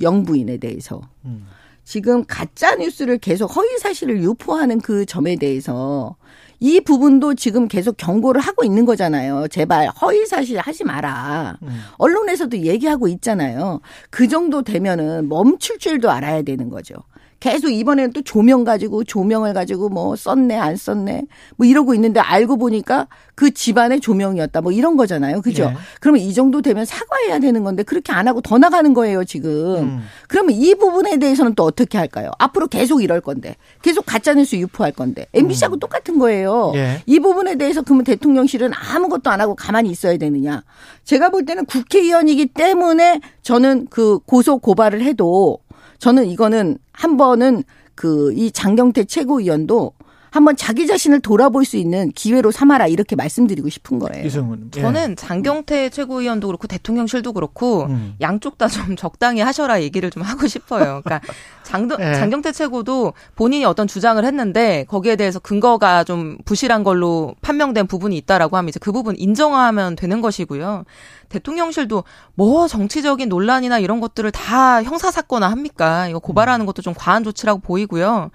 영부인에 0.00 0.58
대해서 0.58 1.00
음. 1.24 1.46
지금 1.84 2.24
가짜 2.26 2.76
뉴스를 2.76 3.18
계속 3.18 3.46
허위 3.56 3.78
사실을 3.78 4.22
유포하는 4.22 4.80
그 4.80 5.04
점에 5.04 5.36
대해서 5.36 6.16
이 6.60 6.80
부분도 6.80 7.34
지금 7.34 7.66
계속 7.66 7.96
경고를 7.96 8.40
하고 8.40 8.62
있는 8.62 8.84
거잖아요. 8.84 9.48
제발 9.48 9.88
허위 10.00 10.24
사실 10.26 10.58
하지 10.60 10.84
마라. 10.84 11.58
음. 11.62 11.80
언론에서도 11.98 12.56
얘기하고 12.58 13.08
있잖아요. 13.08 13.80
그 14.10 14.28
정도 14.28 14.62
되면은 14.62 15.28
멈출 15.28 15.78
줄도 15.78 16.08
알아야 16.08 16.42
되는 16.42 16.68
거죠. 16.68 16.94
계속 17.42 17.70
이번에는 17.70 18.12
또 18.12 18.22
조명 18.22 18.62
가지고 18.62 19.02
조명을 19.02 19.52
가지고 19.52 19.88
뭐 19.88 20.14
썼네 20.14 20.56
안 20.56 20.76
썼네 20.76 21.24
뭐 21.56 21.66
이러고 21.66 21.92
있는데 21.94 22.20
알고 22.20 22.56
보니까 22.56 23.08
그 23.34 23.50
집안의 23.50 23.98
조명이었다 23.98 24.60
뭐 24.60 24.70
이런 24.70 24.96
거잖아요. 24.96 25.42
그죠? 25.42 25.64
예. 25.64 25.76
그러면 25.98 26.20
이 26.20 26.32
정도 26.34 26.62
되면 26.62 26.84
사과해야 26.84 27.40
되는 27.40 27.64
건데 27.64 27.82
그렇게 27.82 28.12
안 28.12 28.28
하고 28.28 28.42
더 28.42 28.58
나가는 28.58 28.94
거예요, 28.94 29.24
지금. 29.24 29.50
음. 29.50 30.02
그러면 30.28 30.54
이 30.54 30.76
부분에 30.76 31.16
대해서는 31.16 31.56
또 31.56 31.64
어떻게 31.64 31.98
할까요? 31.98 32.30
앞으로 32.38 32.68
계속 32.68 33.02
이럴 33.02 33.20
건데. 33.20 33.56
계속 33.82 34.06
가짜 34.06 34.34
뉴스 34.34 34.54
유포할 34.54 34.92
건데. 34.92 35.26
MBC하고 35.34 35.78
똑같은 35.78 36.20
거예요. 36.20 36.70
예. 36.76 37.02
이 37.06 37.18
부분에 37.18 37.56
대해서 37.56 37.82
그러면 37.82 38.04
대통령실은 38.04 38.70
아무것도 38.72 39.30
안 39.30 39.40
하고 39.40 39.56
가만히 39.56 39.90
있어야 39.90 40.16
되느냐. 40.16 40.62
제가 41.02 41.30
볼 41.30 41.44
때는 41.44 41.64
국회의원이기 41.64 42.46
때문에 42.54 43.20
저는 43.42 43.88
그 43.90 44.20
고소 44.20 44.58
고발을 44.58 45.02
해도 45.02 45.58
저는 46.02 46.26
이거는 46.26 46.78
한 46.92 47.16
번은 47.16 47.64
그 47.94 48.32
이 48.34 48.50
장경태 48.50 49.04
최고위원도 49.04 49.92
한번 50.32 50.56
자기 50.56 50.86
자신을 50.86 51.20
돌아볼 51.20 51.64
수 51.66 51.76
있는 51.76 52.10
기회로 52.10 52.50
삼아라 52.50 52.86
이렇게 52.86 53.14
말씀드리고 53.16 53.68
싶은 53.68 53.98
거예요. 53.98 54.26
이승훈. 54.26 54.70
예. 54.76 54.80
저는 54.80 55.14
장경태 55.16 55.90
최고위원도 55.90 56.48
그렇고 56.48 56.66
대통령실도 56.66 57.32
그렇고 57.34 57.84
음. 57.84 58.16
양쪽 58.20 58.58
다 58.58 58.66
좀 58.72 58.96
적당히 58.96 59.42
하셔라 59.42 59.82
얘기를 59.82 60.10
좀 60.10 60.22
하고 60.22 60.46
싶어요. 60.46 61.02
그러니까 61.04 61.20
장, 61.62 61.86
예. 62.00 62.14
장경태 62.14 62.52
최고도 62.52 63.12
본인이 63.36 63.66
어떤 63.66 63.86
주장을 63.86 64.24
했는데 64.24 64.84
거기에 64.88 65.16
대해서 65.16 65.38
근거가 65.38 66.04
좀 66.04 66.38
부실한 66.46 66.82
걸로 66.82 67.34
판명된 67.42 67.86
부분이 67.86 68.16
있다라고 68.16 68.56
하면 68.56 68.70
이제 68.70 68.80
그 68.80 68.90
부분 68.90 69.14
인정하면 69.18 69.96
되는 69.96 70.22
것이고요. 70.22 70.84
대통령실도 71.28 72.04
뭐 72.34 72.66
정치적인 72.68 73.28
논란이나 73.28 73.78
이런 73.78 74.00
것들을 74.00 74.30
다 74.30 74.82
형사 74.82 75.10
사건화 75.10 75.50
합니까? 75.50 76.08
이거 76.08 76.18
고발하는 76.18 76.64
것도 76.64 76.80
좀 76.80 76.94
과한 76.96 77.22
조치라고 77.24 77.60
보이고요. 77.60 78.30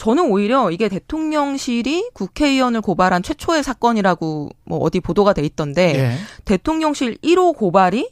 저는 0.00 0.30
오히려 0.30 0.70
이게 0.70 0.88
대통령실이 0.88 2.08
국회의원을 2.14 2.80
고발한 2.80 3.22
최초의 3.22 3.62
사건이라고 3.62 4.48
뭐 4.64 4.78
어디 4.78 4.98
보도가 4.98 5.34
돼 5.34 5.42
있던데 5.42 5.94
예. 5.94 6.12
대통령실 6.46 7.18
1호 7.18 7.54
고발이 7.54 8.08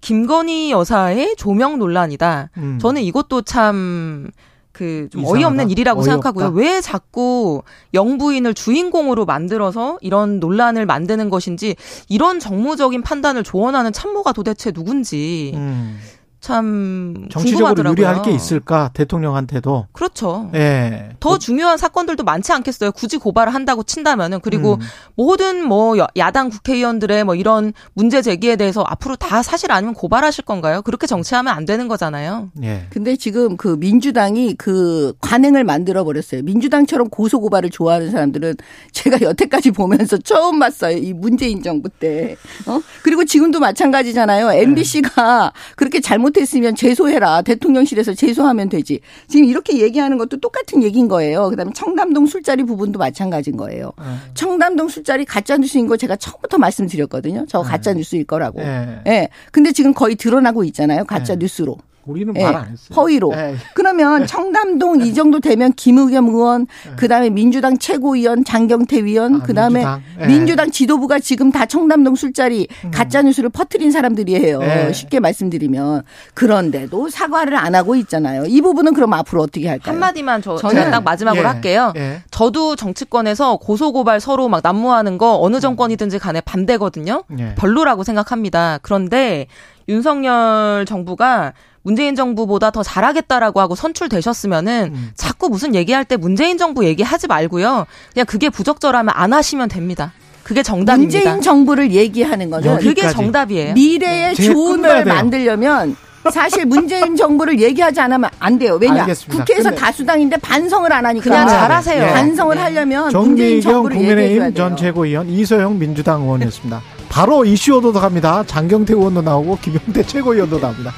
김건희 0.00 0.72
여사의 0.72 1.36
조명 1.36 1.78
논란이다. 1.78 2.50
음. 2.56 2.78
저는 2.80 3.02
이것도 3.02 3.42
참 3.42 4.28
그좀 4.72 5.20
이상하다. 5.20 5.38
어이없는 5.38 5.70
일이라고 5.70 6.00
어이없다. 6.00 6.10
생각하고요. 6.10 6.48
왜 6.48 6.80
자꾸 6.80 7.62
영부인을 7.94 8.52
주인공으로 8.52 9.24
만들어서 9.24 9.98
이런 10.00 10.40
논란을 10.40 10.84
만드는 10.84 11.30
것인지 11.30 11.76
이런 12.08 12.40
정무적인 12.40 13.02
판단을 13.02 13.44
조언하는 13.44 13.92
참모가 13.92 14.32
도대체 14.32 14.72
누군지 14.72 15.52
음. 15.54 16.00
참 16.40 17.26
정치적으로 17.30 17.74
궁금하더라고요. 17.74 17.92
유리할 18.06 18.22
게 18.22 18.30
있을까 18.30 18.90
대통령한테도. 18.94 19.88
그렇죠. 19.92 20.50
예. 20.54 21.10
더 21.20 21.38
중요한 21.38 21.76
사건들도 21.76 22.24
많지 22.24 22.50
않겠어요. 22.52 22.92
굳이 22.92 23.18
고발을 23.18 23.52
한다고 23.52 23.82
친다면은 23.82 24.40
그리고 24.40 24.74
음. 24.74 24.80
모든 25.16 25.62
뭐 25.66 25.98
여- 25.98 26.06
야당 26.16 26.48
국회의원들의 26.48 27.24
뭐 27.24 27.34
이런 27.34 27.74
문제 27.92 28.22
제기에 28.22 28.56
대해서 28.56 28.82
앞으로 28.86 29.16
다 29.16 29.42
사실 29.42 29.70
아니면 29.70 29.92
고발하실 29.94 30.44
건가요? 30.46 30.80
그렇게 30.80 31.06
정치하면 31.06 31.52
안 31.52 31.66
되는 31.66 31.88
거잖아요. 31.88 32.50
예. 32.62 32.86
근데 32.88 33.16
지금 33.16 33.58
그 33.58 33.76
민주당이 33.78 34.54
그 34.54 35.12
관행을 35.20 35.64
만들어 35.64 36.04
버렸어요. 36.04 36.42
민주당처럼 36.42 37.10
고소 37.10 37.40
고발을 37.40 37.68
좋아하는 37.68 38.10
사람들은 38.10 38.54
제가 38.92 39.20
여태까지 39.20 39.72
보면서 39.72 40.16
처음 40.16 40.58
봤어요. 40.58 40.96
이 40.96 41.12
문재인 41.12 41.62
정부 41.62 41.90
때. 41.90 42.36
어? 42.66 42.80
그리고 43.02 43.26
지금도 43.26 43.60
마찬가지잖아요. 43.60 44.52
MBC가 44.52 45.52
그렇게 45.76 46.00
잘못 46.00 46.29
했으면 46.38 46.74
제소해라. 46.74 47.42
대통령실에서 47.42 48.14
제소하면 48.14 48.68
되지. 48.68 49.00
지금 49.28 49.46
이렇게 49.46 49.80
얘기하는 49.80 50.18
것도 50.18 50.40
똑같은 50.40 50.82
얘기인 50.82 51.08
거예요. 51.08 51.48
그다음에 51.48 51.72
청담동 51.74 52.26
술자리 52.26 52.62
부분도 52.62 52.98
마찬가지인 52.98 53.56
거예요. 53.56 53.92
예. 54.00 54.04
청담동 54.34 54.88
술자리 54.88 55.24
가짜 55.24 55.56
뉴스인 55.56 55.86
거 55.86 55.96
제가 55.96 56.16
처음부터 56.16 56.58
말씀드렸거든요. 56.58 57.46
저 57.48 57.62
가짜 57.62 57.92
뉴스일 57.92 58.24
거라고. 58.24 58.60
예. 58.60 59.00
예. 59.06 59.28
근데 59.50 59.72
지금 59.72 59.94
거의 59.94 60.14
드러나고 60.16 60.64
있잖아요. 60.64 61.04
가짜 61.04 61.32
예. 61.34 61.38
뉴스로. 61.38 61.78
우리는 62.06 62.34
예, 62.36 62.42
말안 62.42 62.62
했어요. 62.72 62.96
허위로. 62.96 63.32
예. 63.36 63.56
그러면 63.74 64.26
청담동 64.26 65.02
이 65.02 65.12
정도 65.14 65.38
되면 65.38 65.72
김의겸 65.72 66.28
의원, 66.28 66.66
그다음에 66.96 67.30
민주당 67.30 67.78
최고위원 67.78 68.44
장경태 68.44 69.04
위원, 69.04 69.36
아, 69.36 69.38
그다음에 69.44 69.80
민주당. 69.84 70.02
예. 70.20 70.26
민주당 70.26 70.70
지도부가 70.70 71.18
지금 71.18 71.52
다 71.52 71.66
청담동 71.66 72.14
술자리 72.14 72.66
가짜 72.92 73.22
뉴스를 73.22 73.50
퍼뜨린 73.50 73.90
사람들이에요. 73.92 74.60
예. 74.62 74.92
쉽게 74.92 75.20
말씀드리면 75.20 76.02
그런데도 76.34 77.10
사과를 77.10 77.54
안 77.56 77.74
하고 77.74 77.94
있잖아요. 77.96 78.44
이 78.46 78.60
부분은 78.60 78.94
그럼 78.94 79.12
앞으로 79.12 79.42
어떻게 79.42 79.68
할까요? 79.68 79.92
한마디만 79.94 80.42
저, 80.42 80.56
저는- 80.56 80.90
딱 80.90 81.04
마지막으로 81.04 81.42
예. 81.42 81.46
할게요. 81.46 81.92
예. 81.96 82.22
저도 82.30 82.76
정치권에서 82.76 83.58
고소고발 83.58 84.20
서로 84.20 84.48
막 84.48 84.60
난무하는 84.64 85.18
거 85.18 85.38
어느 85.40 85.60
정권이든지 85.60 86.18
간에 86.18 86.40
반대거든요. 86.40 87.24
예. 87.38 87.54
별로라고 87.56 88.04
생각합니다. 88.04 88.78
그런데 88.82 89.46
윤석열 89.88 90.84
정부가 90.86 91.52
문재인 91.82 92.14
정부보다 92.14 92.70
더 92.70 92.82
잘하겠다라고 92.82 93.60
하고 93.60 93.74
선출되셨으면은 93.74 94.90
음. 94.94 95.10
자꾸 95.16 95.48
무슨 95.48 95.74
얘기할 95.74 96.04
때 96.04 96.16
문재인 96.16 96.58
정부 96.58 96.84
얘기하지 96.84 97.26
말고요. 97.26 97.86
그냥 98.12 98.26
그게 98.26 98.50
부적절하면 98.50 99.12
안 99.16 99.32
하시면 99.32 99.68
됩니다. 99.68 100.12
그게 100.42 100.62
정답입니다. 100.62 101.18
문재인 101.18 101.40
정부를 101.42 101.92
얘기하는 101.92 102.50
여기- 102.64 102.86
그게. 102.88 103.08
정답이에요. 103.08 103.74
미래의 103.74 104.34
제가 104.34 104.52
좋은 104.52 104.82
걸 104.82 105.04
돼요. 105.04 105.14
만들려면 105.14 105.96
사실 106.30 106.66
문재인 106.66 107.16
정부를 107.16 107.60
얘기하지 107.60 107.98
않으면 108.00 108.28
안 108.40 108.58
돼요. 108.58 108.76
왜냐? 108.80 109.02
알겠습니다. 109.02 109.44
국회에서 109.44 109.70
다수당인데 109.70 110.36
반성을 110.38 110.92
안 110.92 111.06
하니까. 111.06 111.24
그냥 111.24 111.48
잘하세요. 111.48 112.00
돼. 112.02 112.08
예. 112.08 112.12
반성을 112.12 112.56
네. 112.56 112.62
하려면 112.62 113.04
문재인 113.12 113.60
정미경 113.62 113.72
정부를 113.72 113.96
국민의힘 113.96 114.38
돼요. 114.40 114.54
전 114.54 114.76
최고위원 114.76 115.28
이소영 115.30 115.78
민주당 115.78 116.22
의원이었습니다. 116.22 116.82
바로 117.08 117.44
이슈 117.46 117.76
오도독합니다. 117.76 118.44
장경태 118.46 118.92
의원도 118.92 119.22
나오고 119.22 119.58
김용태 119.62 120.02
최고위원도 120.02 120.60
나옵니다. 120.60 120.92